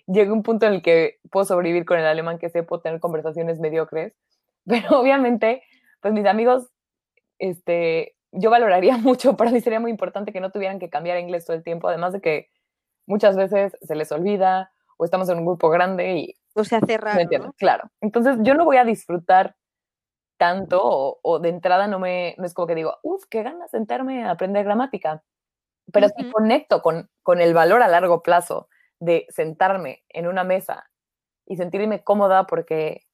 [0.07, 2.81] llegué a un punto en el que puedo sobrevivir con el alemán que sé, puedo
[2.81, 4.13] tener conversaciones mediocres,
[4.65, 5.63] pero obviamente,
[6.01, 6.69] pues mis amigos,
[7.39, 11.45] este, yo valoraría mucho, para mí sería muy importante que no tuvieran que cambiar inglés
[11.45, 12.49] todo el tiempo, además de que
[13.07, 16.35] muchas veces se les olvida o estamos en un grupo grande y...
[16.53, 17.53] O se hace raro, ¿no?
[17.53, 17.89] Claro.
[18.01, 19.55] Entonces yo no voy a disfrutar
[20.37, 24.23] tanto o, de entrada no me no es como que digo, uff, qué ganas sentarme
[24.23, 25.23] a aprender gramática.
[25.91, 28.67] Pero si conecto con, con el valor a largo plazo
[28.99, 30.89] de sentarme en una mesa
[31.45, 33.07] y sentirme cómoda porque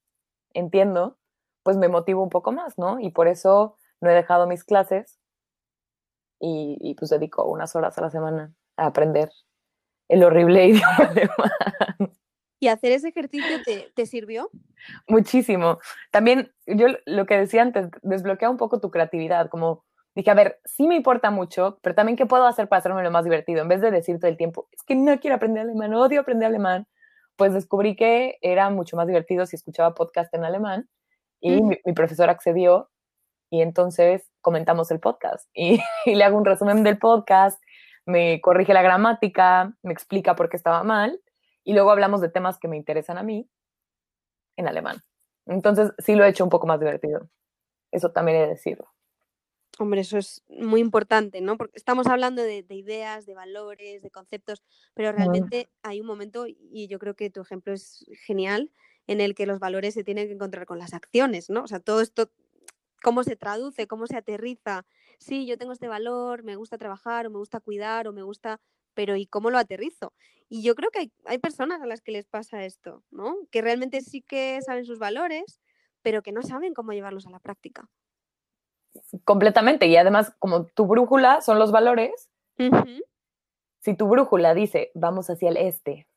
[0.52, 1.18] entiendo,
[1.62, 3.00] pues me motivo un poco más, ¿no?
[3.00, 5.18] Y por eso no he dejado mis clases
[6.40, 9.30] y, pues dedico unas horas a la semana a aprender
[10.08, 12.12] el horrible idioma alemán.
[12.58, 13.58] ¿Y hacer ese ejercicio
[13.94, 14.50] te, sirvió?
[15.08, 15.78] Muchísimo.
[16.10, 20.60] También yo lo que decía antes, desbloquea un poco tu creatividad, como dije, a ver,
[20.64, 23.68] sí me importa mucho, pero también qué puedo hacer para hacerme lo más divertido, en
[23.68, 26.86] vez de decir todo el tiempo, es que no quiero aprender alemán, odio aprender alemán,
[27.36, 30.88] pues descubrí que era mucho más divertido si escuchaba podcast en alemán
[31.40, 32.88] y mi, mi, profesor accedió
[33.50, 37.62] y entonces comentamos el podcast y, le hago un resumen del podcast,
[38.04, 41.20] me corrige la gramática, me explica por qué estaba mal
[41.64, 43.50] y luego hablamos de temas que me interesan a mí
[44.56, 45.02] en alemán.
[45.46, 47.28] Entonces sí lo he hecho un poco más divertido.
[47.90, 48.92] Eso también he de decirlo.
[49.78, 51.58] Hombre, eso es muy importante, ¿no?
[51.58, 54.62] Porque estamos hablando de, ideas, de valores, de conceptos,
[54.94, 58.72] pero realmente hay un momento, y yo creo que tu ejemplo es genial,
[59.06, 61.62] en el que los valores se tienen que encontrar con las acciones, ¿no?
[61.62, 62.30] O sea, todo esto
[63.02, 64.84] cómo se traduce, cómo se aterriza.
[65.18, 68.60] Sí, yo tengo este valor, me gusta trabajar o me gusta cuidar o me gusta
[68.96, 70.14] pero ¿y cómo lo aterrizo?
[70.48, 73.36] Y yo creo que hay, hay personas a las que les pasa esto, ¿no?
[73.50, 75.60] Que realmente sí que saben sus valores,
[76.00, 77.90] pero que no saben cómo llevarlos a la práctica.
[79.24, 79.86] Completamente.
[79.86, 82.30] Y además, como tu brújula son los valores,
[83.80, 86.08] si tu brújula dice vamos hacia el este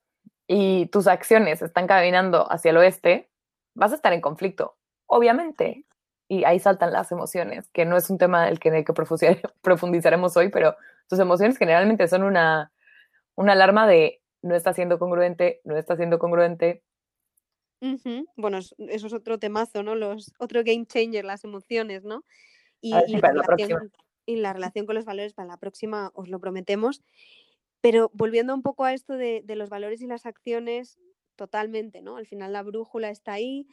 [0.48, 3.30] y tus acciones están caminando hacia el oeste,
[3.76, 5.86] vas a estar en conflicto, obviamente.
[6.30, 8.94] Y ahí saltan las emociones, que no es un tema del que, que
[9.62, 10.78] profundizaremos hoy, pero
[11.10, 12.72] tus emociones generalmente son una,
[13.36, 16.84] una alarma de no está siendo congruente, no está siendo congruente,
[18.36, 19.96] bueno, eso es otro temazo, ¿no?
[19.96, 22.26] Los, otro game changer, las emociones, ¿no?
[22.82, 27.02] Y, la relación, con los valores para la próxima, os lo prometemos.
[27.82, 31.00] Pero volviendo un poco a esto de, los valores y las acciones,
[31.36, 32.18] totalmente, ¿no?
[32.18, 33.68] Al final la brújula está ahí.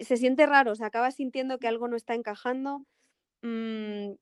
[0.00, 2.84] Se siente raro, se acaba sintiendo que algo no está encajando.
[3.42, 4.12] Mm,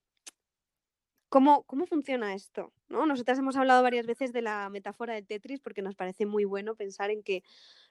[1.29, 2.75] ¿Cómo, ¿Cómo, funciona esto?
[2.91, 3.07] ¿no?
[3.07, 6.75] Nosotras hemos hablado varias veces de la metáfora del Tetris porque nos parece muy bueno
[6.75, 7.43] pensar en que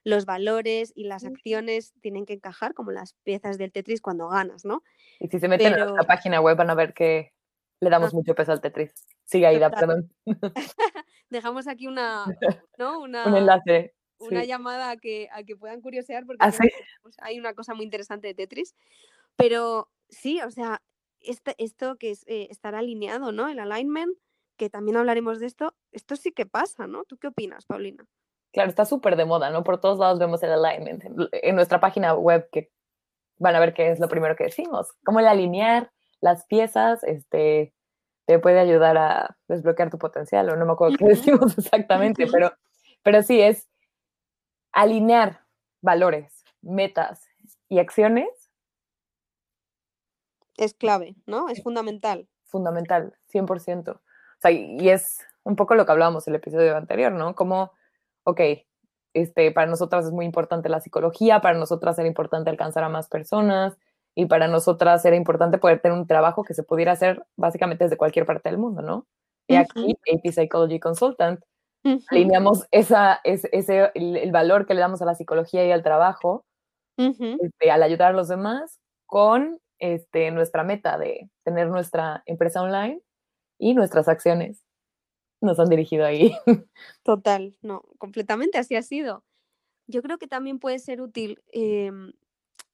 [0.03, 4.63] los valores y las acciones tienen que encajar como las piezas del Tetris cuando ganas,
[4.63, 4.83] ¿no?
[5.19, 7.33] Y si se meten en la página web van a ver que
[7.79, 8.93] le damos mucho peso al Tetris.
[9.23, 10.13] Sigue Aida, perdón.
[11.31, 12.25] Dejamos aquí una,
[12.77, 13.01] ¿no?
[13.01, 13.95] una, Un enlace.
[14.21, 16.51] Una llamada a que, a que puedan curiosear porque ¿Ah,
[17.01, 18.75] pues, hay una cosa muy interesante de Tetris.
[19.35, 20.81] Pero sí, o sea,
[21.19, 23.47] este, esto que es eh, estar alineado, ¿no?
[23.47, 24.17] El alignment,
[24.57, 27.03] que también hablaremos de esto, esto sí que pasa, ¿no?
[27.05, 28.05] ¿Tú qué opinas, Paulina?
[28.51, 29.63] Claro, está súper de moda, ¿no?
[29.63, 31.03] Por todos lados vemos el alignment.
[31.31, 32.69] En nuestra página web que
[33.37, 37.73] van a ver qué es lo primero que decimos, cómo el alinear las piezas, este,
[38.25, 42.53] te puede ayudar a desbloquear tu potencial, o no me acuerdo qué decimos exactamente, pero,
[43.03, 43.67] pero sí es
[44.71, 45.41] alinear
[45.81, 47.27] valores, metas
[47.69, 48.51] y acciones
[50.57, 51.49] es clave, ¿no?
[51.49, 52.27] Es fundamental.
[52.45, 53.91] Fundamental, 100%.
[53.91, 54.01] O
[54.39, 57.35] sea, y es un poco lo que hablábamos el episodio anterior, ¿no?
[57.35, 57.71] Como,
[58.23, 58.41] ok,
[59.13, 63.07] este, para nosotras es muy importante la psicología, para nosotras era importante alcanzar a más
[63.07, 63.77] personas
[64.15, 67.97] y para nosotras era importante poder tener un trabajo que se pudiera hacer básicamente desde
[67.97, 69.07] cualquier parte del mundo, ¿no?
[69.47, 71.43] Y aquí, AP Psychology Consultant,
[72.09, 76.45] alineamos esa, ese, el, valor que le damos a la psicología y al trabajo,
[76.97, 83.01] este, al ayudar a los demás, con este, nuestra meta de tener nuestra empresa online
[83.57, 84.63] y nuestras acciones
[85.41, 86.33] nos han dirigido ahí.
[87.03, 89.23] Total, no, completamente así ha sido.
[89.87, 92.13] Yo creo que también puede ser útil em,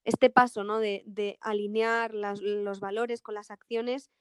[0.04, 0.80] este paso, ¿no?
[0.80, 4.12] De, alinear los valores con las acciones,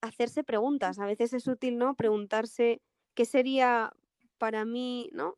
[0.00, 0.98] hacerse preguntas.
[0.98, 1.94] A veces es útil, ¿no?
[1.94, 2.80] Preguntarse
[3.14, 3.92] qué sería
[4.38, 5.36] para mí, ¿no?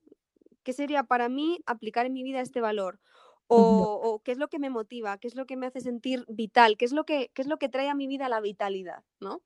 [0.63, 3.01] ¿Qué sería para mí aplicar en mi vida este valor?
[3.49, 6.77] O, qué es lo que me motiva, qué es lo que me hace sentir vital,
[6.77, 9.43] qué es lo que, es lo que trae a mi vida la vitalidad, ¿no?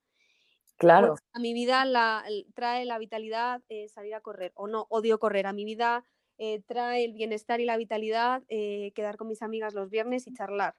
[0.78, 1.08] Claro.
[1.08, 5.18] Pues, a mi vida la, trae la vitalidad eh, salir a correr, o no, odio
[5.18, 5.46] correr.
[5.46, 6.06] A mi vida
[6.38, 10.32] eh, trae el bienestar y la vitalidad eh, quedar con mis amigas los viernes y
[10.32, 10.74] charlar.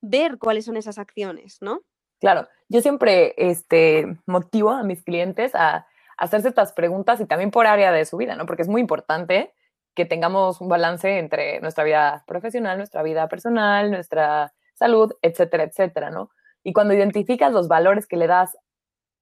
[0.00, 1.82] Ver cuáles son esas acciones, ¿no?
[2.18, 7.66] Claro, yo siempre este, motivo a mis clientes a hacerse estas preguntas y también por
[7.66, 8.46] área de su vida, ¿no?
[8.46, 9.54] Porque es muy importante
[9.94, 16.10] que tengamos un balance entre nuestra vida profesional, nuestra vida personal, nuestra salud, etcétera, etcétera,
[16.10, 16.30] ¿no?
[16.62, 18.56] Y cuando identificas los valores que le das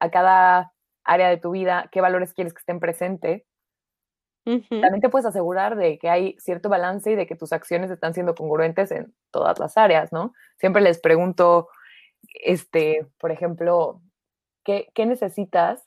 [0.00, 0.72] a cada
[1.04, 3.44] área de tu vida, qué valores quieres que estén presentes,
[4.44, 8.12] también te puedes asegurar de que hay cierto balance y de que tus acciones están
[8.12, 10.34] siendo congruentes en todas las áreas, ¿no?
[10.58, 11.68] Siempre les pregunto,
[12.42, 14.00] este, por ejemplo,
[14.64, 15.86] ¿qué, qué necesitas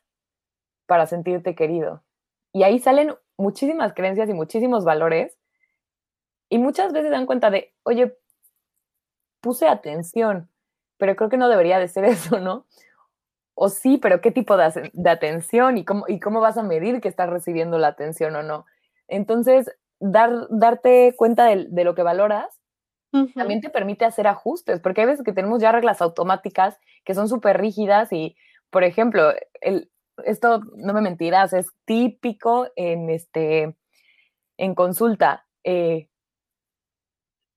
[0.86, 2.04] para sentirte querido?
[2.54, 5.38] Y ahí salen muchísimas creencias y muchísimos valores.
[6.50, 8.18] Y muchas veces dan cuenta de, oye,
[9.42, 10.50] puse atención,
[10.98, 12.66] pero creo que no debería de ser eso, ¿no?
[13.56, 17.08] O sí, pero ¿qué tipo de, atención y cómo, y cómo vas a medir que
[17.08, 18.66] estás recibiendo la atención o no?
[19.08, 22.60] Entonces, dar, darte cuenta de, lo que valoras
[23.34, 27.30] también te permite hacer ajustes, porque hay veces que tenemos ya reglas automáticas que son
[27.30, 28.36] súper rígidas y,
[28.70, 29.90] por ejemplo, el,
[30.24, 33.76] esto no me mentirás, es típico en este
[34.58, 35.48] en consulta.
[35.64, 36.10] Eh,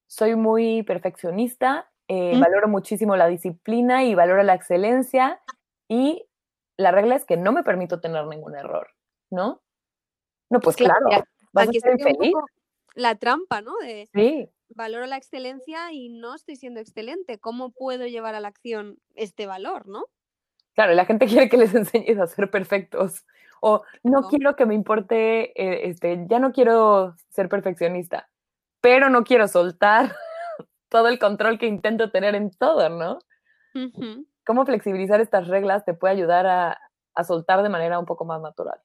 [0.07, 5.41] soy muy perfeccionista, eh, valoro muchísimo la disciplina y valoro la excelencia
[5.89, 6.27] y
[6.77, 8.89] la regla es que no me permito tener ningún error,
[9.31, 9.63] ¿no?
[10.49, 11.07] No, pues claro,
[11.53, 12.33] vas a ser feliz.
[12.95, 13.77] La trampa, ¿no?
[13.77, 14.51] De sí.
[14.71, 17.39] valoro la excelencia y no estoy siendo excelente.
[17.39, 20.05] ¿Cómo puedo llevar a la acción este valor, no?
[20.79, 23.27] Claro, la gente quiere que les enseñes a ser perfectos.
[23.61, 28.31] O no, quiero que me importe, eh, este, ya no quiero ser perfeccionista,
[28.81, 30.15] pero no quiero soltar
[30.89, 33.19] todo el control que intento tener en todo, ¿no?
[34.47, 36.79] ¿Cómo flexibilizar estas reglas te puede ayudar a,
[37.25, 38.81] soltar de manera un poco más natural?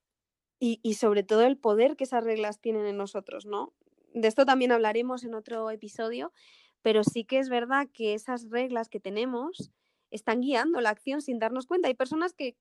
[0.60, 3.73] y, sobre todo el poder que esas reglas tienen en nosotros, ¿no?
[4.13, 6.32] De esto también hablaremos en otro episodio,
[6.82, 9.73] pero sí que es verdad que esas reglas que tenemos
[10.13, 11.88] están guiando la acción sin darnos cuenta.
[11.88, 12.56] Hay personas que,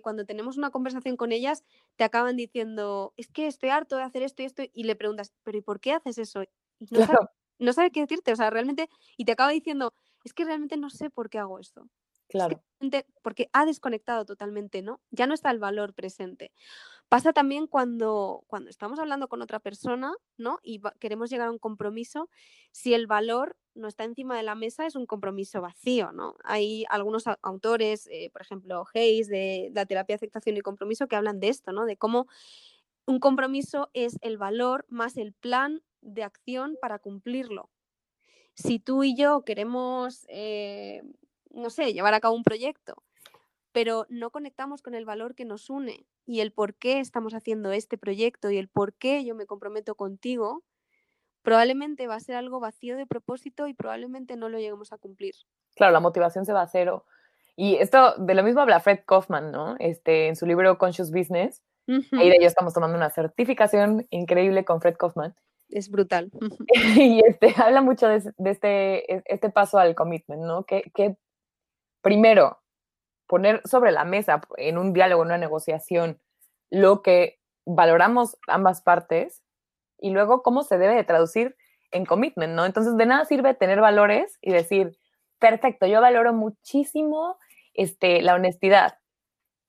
[0.00, 1.64] cuando tenemos una conversación con ellas
[1.96, 5.32] te acaban diciendo, es que estoy harto de hacer esto y esto, y le preguntas,
[5.42, 6.42] pero ¿y por qué haces eso?
[6.42, 6.86] Y
[7.58, 9.92] no, sabe, qué decirte, o sea, realmente, y te acaba diciendo,
[10.24, 11.88] es que realmente no sé por qué hago esto.
[12.28, 12.62] Claro.
[13.20, 15.02] porque ha desconectado totalmente, ¿no?
[15.10, 16.50] Ya no está el valor presente.
[17.10, 20.58] Pasa también cuando, cuando estamos hablando con otra persona, ¿no?
[20.62, 22.30] Y queremos llegar a un compromiso,
[22.70, 26.36] si el valor no está encima de la mesa, es un compromiso vacío, ¿no?
[26.44, 31.40] Hay algunos autores, eh, por ejemplo, Hayes, de la terapia, aceptación y compromiso, que hablan
[31.40, 31.84] de esto, ¿no?
[31.84, 32.26] De cómo
[33.06, 37.70] un compromiso es el valor más el plan de acción para cumplirlo.
[38.54, 41.02] Si tú y yo queremos, eh,
[41.50, 43.02] no sé, llevar a cabo un proyecto
[43.72, 47.72] pero no conectamos con el valor que nos une y el por qué estamos haciendo
[47.72, 50.62] este proyecto y el por qué yo me comprometo contigo,
[51.42, 55.34] probablemente va a ser algo vacío de propósito y probablemente no lo lleguemos a cumplir.
[55.74, 57.04] Claro, la motivación se va a cero.
[57.56, 59.76] Y esto de lo mismo habla Fred Kaufman, ¿no?
[59.78, 61.62] Este, en su libro Conscious Business.
[61.86, 65.34] Ahí de ello estamos tomando una certificación increíble con Fred Kaufman.
[65.68, 66.30] Es brutal.
[66.96, 70.64] y este, habla mucho de, este, e, este paso al commitment, ¿no?
[70.64, 71.16] Que, que
[72.00, 72.62] primero,
[73.26, 76.20] poner sobre la mesa en un diálogo, en una negociación,
[76.70, 79.42] lo que valoramos ambas partes
[80.02, 81.56] y luego cómo se debe de traducir
[81.92, 82.66] en commitment, ¿no?
[82.66, 84.98] Entonces, de nada sirve tener valores y decir,
[85.38, 87.38] perfecto, yo valoro muchísimo
[87.72, 88.98] este, la honestidad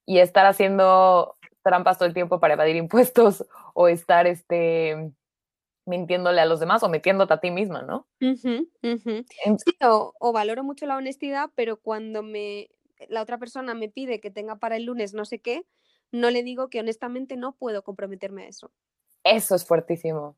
[0.05, 5.13] y estar haciendo trampas todo el tiempo para evadir impuestos o estar este,
[5.85, 8.07] mintiéndole a los demás o metiéndote a ti misma, ¿no?
[9.63, 12.69] Sí, o, valoro mucho la honestidad, pero cuando me,
[13.07, 15.65] la otra persona me pide que tenga para el lunes no sé qué,
[16.11, 18.71] no le digo que honestamente no puedo comprometerme a eso.
[19.23, 20.35] Eso es fuertísimo.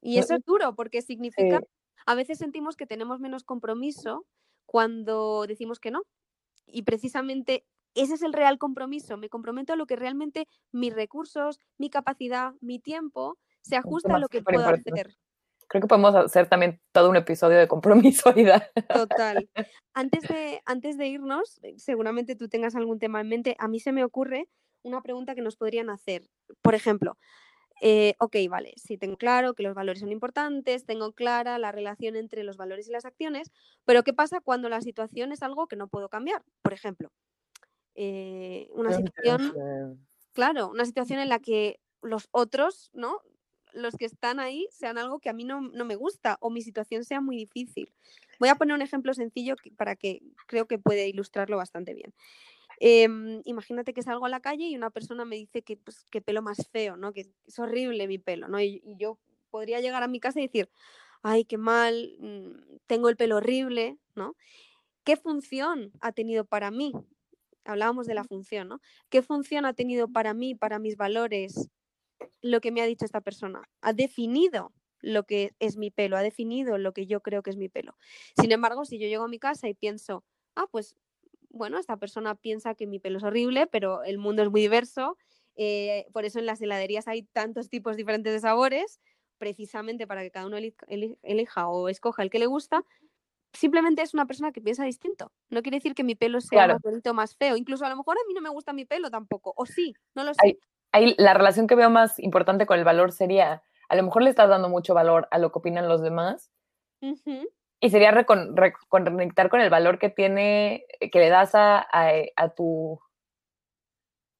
[0.00, 1.60] Y eso es duro porque significa,
[2.06, 4.26] a veces sentimos que tenemos menos compromiso
[4.66, 6.02] cuando decimos que no.
[6.66, 9.16] Y precisamente ese es el real compromiso.
[9.16, 14.18] Me comprometo a lo que realmente mis recursos, mi capacidad, mi tiempo se ajusta a
[14.18, 15.14] lo que puedo hacer.
[15.68, 18.34] Creo que podemos hacer también todo un episodio de compromiso,
[18.92, 19.48] Total.
[19.94, 23.56] Antes de, antes de irnos, eh, seguramente tú tengas algún tema en mente.
[23.58, 24.48] A mí se me ocurre
[24.82, 26.28] una pregunta que nos podrían hacer.
[26.62, 27.18] Por ejemplo,
[27.84, 32.14] eh, ok, vale, sí tengo claro que los valores son importantes, tengo clara la relación
[32.14, 33.50] entre los valores y las acciones,
[33.84, 36.44] pero ¿qué pasa cuando la situación es algo que no puedo cambiar?
[36.62, 37.10] Por ejemplo,
[37.96, 39.98] eh, una situación,
[40.32, 43.20] claro, una situación en la que los otros, ¿no?
[43.72, 47.04] los que están ahí sean algo que a mí no, me gusta o mi situación
[47.04, 47.92] sea muy difícil.
[48.38, 52.14] Voy a poner un ejemplo sencillo para que creo que puede ilustrarlo bastante bien.
[52.84, 56.42] Em, imagínate que salgo a la calle y una persona me dice que, pues, pelo
[56.42, 57.12] más feo, ¿no?
[57.12, 58.60] Que es horrible mi pelo, ¿no?
[58.60, 60.68] Y, yo podría llegar a mi casa y decir,
[61.22, 64.34] ay, qué mal, mm, tengo el pelo horrible, ¿no?
[65.04, 66.92] ¿Qué función ha tenido para mí?
[67.64, 68.80] Hablábamos de la función, ¿no?
[69.10, 71.70] ¿Qué función ha tenido para mí, para mis valores,
[72.42, 76.22] lo que me ha dicho esta persona, ha definido lo que es mi pelo, ha
[76.22, 77.96] definido lo que yo creo que es mi pelo.
[78.40, 80.24] Sin embargo, si yo llego a mi casa y pienso,
[80.56, 80.96] ah, pues
[81.52, 85.16] bueno, esta persona piensa que mi pelo es horrible, pero el mundo es muy diverso,
[85.56, 89.00] eh, por eso en las heladerías hay tantos tipos diferentes de sabores,
[89.38, 92.84] precisamente para que cada uno elija, o escoja el que le gusta,
[93.52, 95.32] simplemente es una persona que piensa distinto.
[95.50, 97.56] No quiere decir que mi pelo sea más bonito o más feo.
[97.56, 99.52] Incluso a lo mejor a mí no me gusta mi pelo tampoco.
[99.56, 100.58] O sí, no lo sé
[100.92, 104.30] ahí la relación que veo más importante con el valor sería, a lo mejor le
[104.30, 106.52] estás dando mucho valor a lo que opinan los demás.
[107.84, 111.84] Y sería reconectar con el valor que tiene, que le das a,
[112.36, 113.00] a, tu,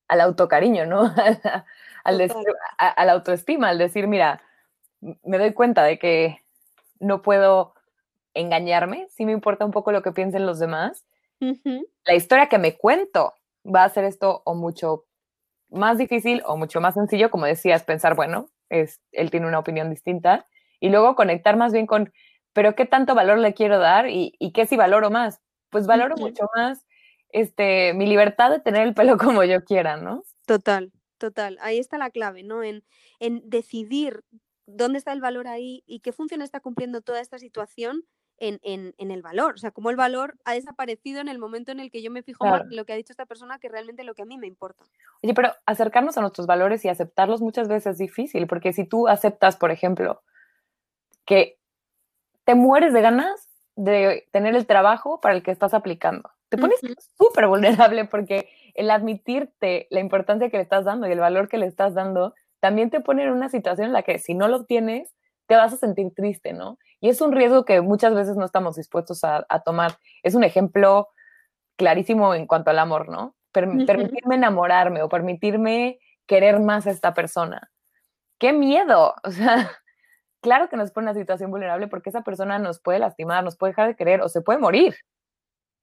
[0.06, 1.12] al autocariño, ¿no?
[2.04, 2.30] al
[2.78, 4.40] a, la autoestima, al decir, mira,
[5.00, 6.40] me doy cuenta de que
[7.00, 7.74] no puedo
[8.32, 11.04] engañarme, sí me importa un poco lo que piensen los demás.
[12.04, 13.34] La historia que me cuento
[13.66, 15.06] va a ser esto o mucho
[15.68, 19.90] más difícil o mucho más sencillo, como decías, pensar, bueno, es, él tiene una opinión
[19.90, 20.46] distinta
[20.78, 22.12] y luego conectar más bien con,
[22.52, 25.40] pero ¿qué tanto valor le quiero dar y, y qué si valoro más?
[25.70, 26.84] Pues valoro mucho más
[27.32, 30.22] este, mi libertad de tener el pelo como yo quiera, ¿no?
[30.46, 31.58] Total, total.
[31.60, 32.62] Ahí está la clave, ¿no?
[32.62, 32.84] En,
[33.18, 34.22] en decidir
[34.66, 38.04] dónde está el valor ahí y qué función está cumpliendo toda esta situación
[38.38, 39.54] en, el valor.
[39.54, 42.24] O sea, cómo el valor ha desaparecido en el momento en el que yo me
[42.24, 44.36] fijo más en lo que ha dicho esta persona que realmente lo que a mí
[44.36, 44.84] me importa.
[45.22, 49.06] Oye, pero acercarnos a nuestros valores y aceptarlos muchas veces es difícil, porque si tú
[49.06, 50.22] aceptas, por ejemplo,
[51.24, 51.60] que
[52.44, 56.80] te mueres de ganas de tener el trabajo para el que estás aplicando, te pones
[57.16, 61.56] súper vulnerable porque el admitirte la importancia que le estás dando y el valor que
[61.56, 64.64] le estás dando, también te pone en una situación en la que si no lo
[64.64, 65.14] tienes,
[65.46, 66.78] te vas a sentir triste, ¿no?
[67.00, 69.98] Y es un riesgo que muchas veces no estamos dispuestos a, tomar.
[70.22, 71.08] Es un ejemplo
[71.76, 73.34] clarísimo en cuanto al amor, ¿no?
[73.50, 77.70] Permitirme enamorarme o permitirme querer más a esta persona.
[78.38, 79.14] ¡Qué miedo!
[79.24, 79.70] O sea,
[80.42, 83.56] claro que nos pone en una situación vulnerable porque esa persona nos puede lastimar, nos
[83.56, 84.96] puede dejar de querer o se puede morir.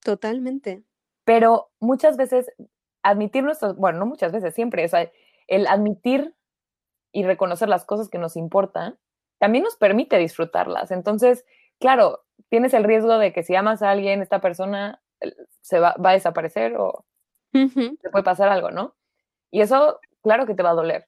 [0.04, 0.84] Totalmente.
[1.24, 2.52] Pero muchas veces
[3.02, 5.10] admitir nuestros, bueno, no muchas veces, siempre, o sea,
[5.48, 6.36] el admitir
[7.12, 9.00] y reconocer las cosas que nos importan
[9.40, 10.92] también nos permite disfrutarlas.
[10.92, 11.46] Entonces,
[11.80, 15.02] claro, tienes el riesgo de que si amas a alguien, esta persona
[15.62, 17.06] se va, a desaparecer o
[17.54, 18.96] te puede pasar algo, ¿no?
[19.50, 21.08] Y eso, claro que te va a doler,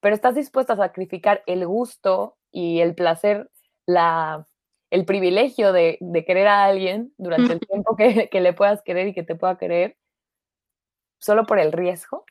[0.00, 3.50] pero estás dispuesta a sacrificar el gusto y el placer,
[3.86, 4.46] la,
[4.90, 9.22] el privilegio de, querer a alguien durante el tiempo que, le puedas querer y que
[9.22, 9.96] te pueda querer,
[11.18, 12.24] solo por el riesgo.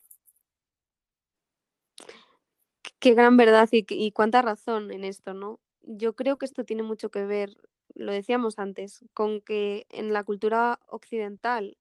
[2.99, 5.59] Qué gran verdad y, y cuánta razón en esto, ¿no?
[5.82, 7.55] Yo creo que esto tiene mucho que ver,
[7.93, 11.78] lo decíamos antes, con que en la cultura occidental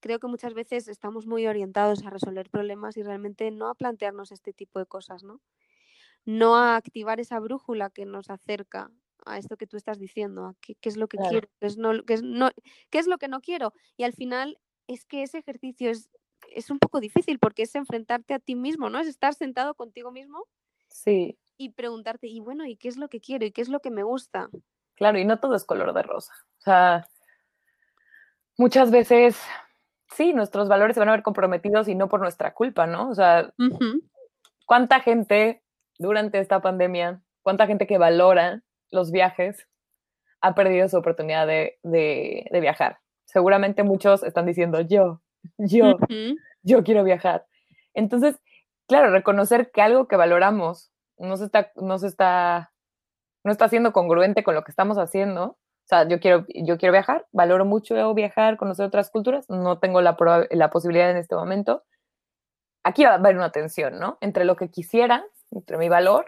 [0.00, 4.32] creo que muchas veces estamos muy orientados a resolver problemas y realmente no a plantearnos
[4.32, 5.40] este tipo de cosas, ¿no?
[6.28, 8.90] No a activar esa brújula que nos acerca
[9.24, 12.04] a esto que tú estás diciendo, a qué, es lo que quiero, qué es, no,
[12.04, 12.50] qué, es no,
[12.90, 13.72] qué es lo que no quiero.
[13.96, 14.58] Y al final
[14.88, 16.10] es que ese ejercicio es,
[16.54, 19.00] es un poco difícil porque es enfrentarte a ti mismo, ¿no?
[19.00, 20.44] Es estar sentado contigo mismo.
[20.88, 21.38] Sí.
[21.56, 23.46] Y preguntarte, y bueno, ¿y qué es lo que quiero?
[23.46, 24.50] ¿Y qué es lo que me gusta?
[24.96, 26.34] Claro, y no todo es color de rosa.
[26.58, 27.08] O sea,
[28.58, 29.40] muchas veces,
[30.14, 33.08] sí, nuestros valores se van a ver comprometidos y no por nuestra culpa, ¿no?
[33.08, 33.50] O sea,
[34.66, 35.62] ¿cuánta gente
[35.98, 39.68] durante esta pandemia, cuánta gente que valora los viajes
[40.40, 41.78] ha perdido su oportunidad de,
[42.52, 42.98] viajar.
[43.24, 45.20] Seguramente muchos están diciendo, yo,
[45.58, 45.98] yo,
[46.62, 47.44] yo quiero viajar.
[47.94, 48.40] Entonces,
[48.86, 52.72] claro, reconocer que algo que valoramos no se está, no se está,
[53.44, 55.44] no está siendo congruente con lo que estamos haciendo.
[55.44, 60.00] O sea, yo quiero, yo quiero viajar, valoro mucho viajar, conocer otras culturas, no tengo
[60.02, 60.16] la,
[60.50, 61.82] la posibilidad en este momento.
[62.84, 64.18] Aquí va a haber una tensión, ¿no?
[64.20, 66.26] Entre lo que quisiera, entre mi valor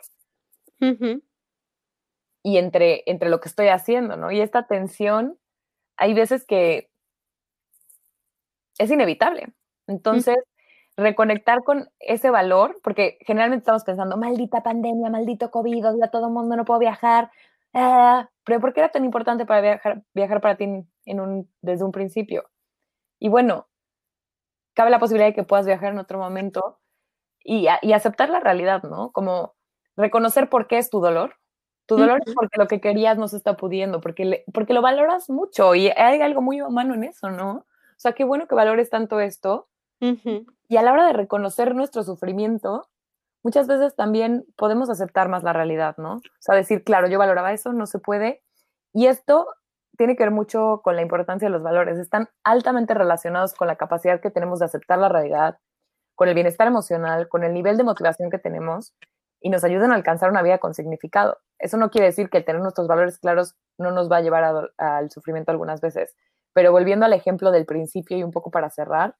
[2.42, 4.30] y entre, entre lo que estoy haciendo, ¿no?
[4.30, 5.38] Y esta tensión,
[5.96, 6.90] hay veces que
[8.78, 9.52] es inevitable.
[9.86, 10.36] Entonces,
[10.96, 16.32] reconectar con ese valor, porque generalmente estamos pensando, maldita pandemia, maldito COVID, ya todo el
[16.32, 17.30] mundo no puedo viajar.
[17.74, 20.64] Ah, pero ¿por qué era tan importante para viajar, viajar para ti
[21.04, 22.50] en un, desde un principio?
[23.18, 23.68] Y bueno,
[24.74, 26.79] cabe la posibilidad de que puedas viajar en otro momento
[27.44, 29.10] y, y aceptar la realidad, ¿no?
[29.12, 29.54] Como
[29.96, 31.34] reconocer por qué es tu dolor,
[31.90, 35.28] tu dolor es porque lo que querías no se está pudiendo, porque, porque lo valoras
[35.28, 37.50] mucho y hay algo muy humano en eso, ¿no?
[37.50, 37.66] O
[37.96, 39.68] sea, qué bueno que valores tanto esto.
[40.68, 42.88] Y a la hora de reconocer nuestro sufrimiento,
[43.42, 46.14] muchas veces también podemos aceptar más la realidad, ¿no?
[46.18, 48.40] O sea, decir, claro, yo valoraba eso, no se puede.
[48.92, 49.48] Y esto
[49.98, 51.98] tiene que ver mucho con la importancia de los valores.
[51.98, 55.58] Están altamente relacionados con la capacidad que tenemos de aceptar la realidad,
[56.20, 58.92] con el bienestar emocional, con el nivel de motivación que tenemos
[59.40, 61.38] y nos ayudan a alcanzar una vida con significado.
[61.58, 65.10] Eso no quiere decir que tener nuestros valores claros no nos va a llevar al
[65.10, 66.14] sufrimiento algunas veces,
[66.52, 69.16] pero volviendo al ejemplo del principio y un poco para cerrar,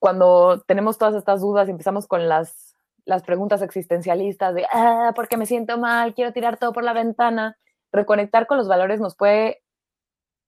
[0.00, 2.74] cuando tenemos todas estas dudas y empezamos con las,
[3.04, 7.58] las preguntas existencialistas de, ah, porque me siento mal, quiero tirar todo por la ventana,
[7.92, 9.62] reconectar con los valores nos puede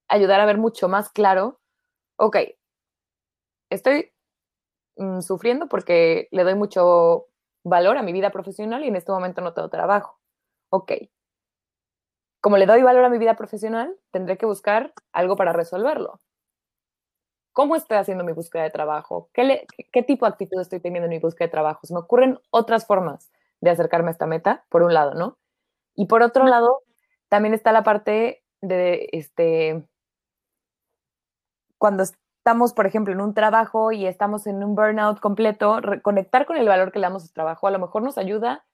[0.08, 1.60] ayudar a ver mucho más claro,
[2.16, 2.38] ok,
[3.70, 4.10] estoy
[4.98, 7.26] mm, sufriendo porque le doy mucho
[7.64, 10.18] valor a mi vida profesional y en este momento no tengo trabajo.
[10.70, 10.92] Ok.
[12.40, 16.20] Como le doy valor a mi vida profesional, tendré que buscar algo para resolverlo.
[17.52, 19.30] ¿Cómo estoy haciendo mi búsqueda de trabajo?
[19.32, 21.86] ¿Qué, ¿Qué, tipo de actitud estoy teniendo en mi búsqueda de trabajo?
[21.86, 25.38] Se me ocurren otras formas de acercarme a esta meta, por un lado, ¿no?
[25.96, 26.82] Y por otro lado,
[27.28, 29.84] también está la parte de, este,
[31.78, 32.04] cuando
[32.48, 36.66] estamos, por ejemplo, en un trabajo y estamos en un burnout completo, conectar con el
[36.66, 38.64] valor que le damos al trabajo a lo mejor nos ayuda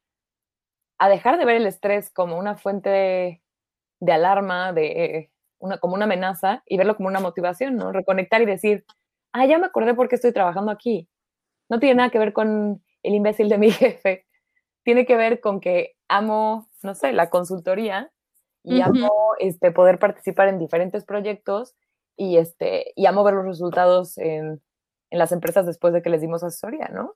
[0.97, 3.43] a dejar de ver el estrés como una fuente
[3.99, 7.91] de, alarma, de una, como una amenaza y verlo como una motivación, ¿no?
[7.91, 8.85] Reconectar y decir,
[9.33, 11.09] ah, ya me acordé por qué estoy trabajando aquí.
[11.69, 14.25] No tiene nada que ver con el imbécil de mi jefe.
[14.85, 18.13] Tiene que ver con que amo, no sé, la consultoría
[18.63, 21.75] y amo este, poder participar en diferentes proyectos
[22.17, 24.63] y, este, y amo ver los resultados en,
[25.11, 27.15] en las empresas después de que les dimos asesoría, ¿no?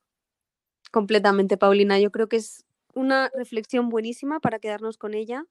[0.93, 1.99] Completamente, Paulina.
[1.99, 5.45] Yo creo que es una reflexión buenísima para quedarnos con ella.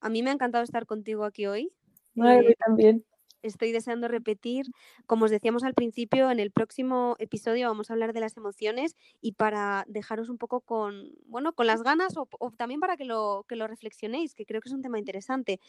[0.00, 1.72] A mí me ha encantado estar contigo aquí hoy.
[2.18, 3.04] a mí también.
[3.42, 4.66] estoy deseando repetir.
[5.06, 8.96] Como os decíamos al principio, en el próximo episodio vamos a hablar de las emociones
[9.20, 13.46] y para dejaros un poco con, bueno, con las ganas o, también para que lo,
[13.48, 15.60] que lo reflexionéis, que creo que es un tema interesante.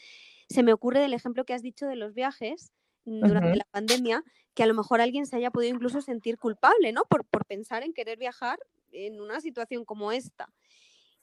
[0.50, 2.74] Se me ocurre del ejemplo que has dicho de los viajes
[3.08, 6.92] mm, durante la pandemia, que a lo mejor alguien se haya podido incluso sentir culpable,
[6.92, 7.04] ¿no?
[7.10, 8.60] Por, por pensar en querer viajar
[8.92, 10.50] en una situación como esta.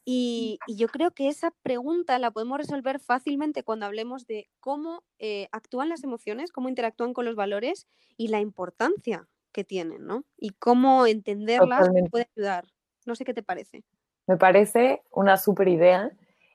[0.04, 5.48] Y, yo creo que esa pregunta la podemos resolver fácilmente cuando hablemos de cómo eh,
[5.50, 10.24] actúan las emociones, cómo interactúan con los valores y la importancia que tienen, ¿no?
[10.36, 12.66] Y cómo entenderlas puede ayudar.
[13.06, 13.82] No sé qué te parece.
[14.26, 16.10] Me parece una súper idea.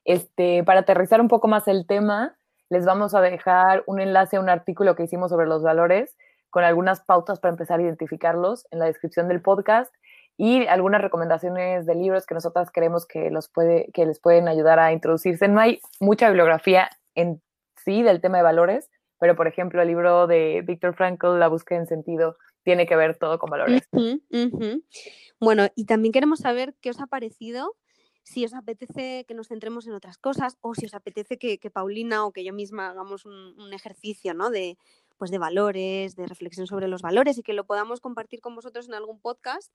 [0.06, 2.38] Este, para aterrizar un poco más el tema,
[2.70, 6.16] les vamos a dejar un enlace a un artículo que hicimos sobre los valores
[6.50, 9.94] con algunas pautas para empezar a identificarlos en la descripción del podcast
[10.38, 14.94] y algunas recomendaciones de libros que nosotras creemos que, los que les pueden ayudar a
[14.94, 15.48] introducirse.
[15.48, 17.42] No hay mucha bibliografía en
[17.76, 18.90] sí del tema de valores,
[19.20, 23.18] pero por ejemplo el libro de Víctor Frankl, La búsqueda en sentido, tiene que ver
[23.18, 23.88] todo con valores.
[25.42, 27.76] Bueno, y también queremos saber qué os ha parecido,
[28.30, 32.26] si os apetece que nos centremos en otras cosas o si os apetece que, Paulina
[32.26, 34.52] o que yo misma hagamos un, un ejercicio ¿no?
[34.52, 34.78] de,
[35.18, 38.88] pues de valores, de reflexión sobre los valores y que lo podamos compartir con vosotros
[38.88, 39.74] en algún podcast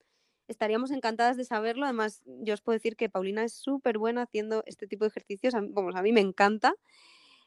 [0.48, 1.84] estaríamos encantadas de saberlo.
[1.84, 5.54] Además, yo os puedo decir que Paulina es súper buena haciendo este tipo de ejercicios.
[5.54, 6.74] Vamos, a mí me encanta.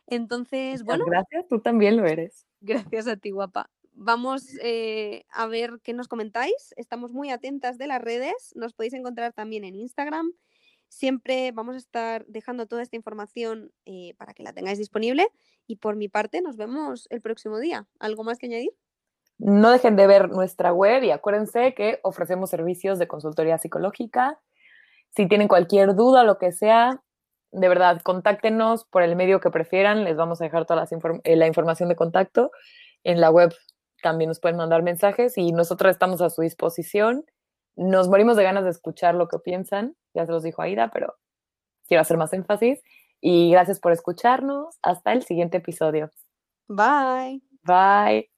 [0.08, 1.06] Entonces, bueno.
[1.06, 2.48] Gracias, tú también lo eres.
[2.62, 3.70] Gracias a ti, guapa.
[3.94, 6.74] Vamos eh, a ver qué nos comentáis.
[6.76, 8.54] Estamos muy atentas de las redes.
[8.56, 10.34] Nos podéis encontrar también en Instagram.
[10.90, 15.28] Siempre vamos a estar dejando toda esta información eh, para que la tengáis disponible.
[15.68, 17.88] Y por mi parte, nos vemos el próximo día.
[18.00, 18.72] ¿Algo más que añadir?
[19.38, 24.40] No dejen de ver nuestra web y acuérdense que ofrecemos servicios de consultoría psicológica.
[25.16, 27.04] Si tienen cualquier duda, lo que sea,
[27.52, 30.04] de verdad, contáctenos por el medio que prefieran.
[30.04, 30.86] Les vamos a dejar toda
[31.24, 32.52] eh, la información de contacto.
[33.04, 33.54] En la web
[34.02, 37.26] también nos pueden mandar mensajes y nosotros estamos a su disposición.
[37.78, 39.96] Nos morimos de ganas de escuchar lo que piensan.
[40.14, 41.16] Ya se los dijo Aida, pero
[41.88, 42.82] quiero hacer más énfasis.
[43.22, 44.78] Y gracias por escucharnos.
[44.82, 46.12] Hasta el siguiente episodio.
[46.68, 47.42] Bye.
[47.64, 48.37] Bye.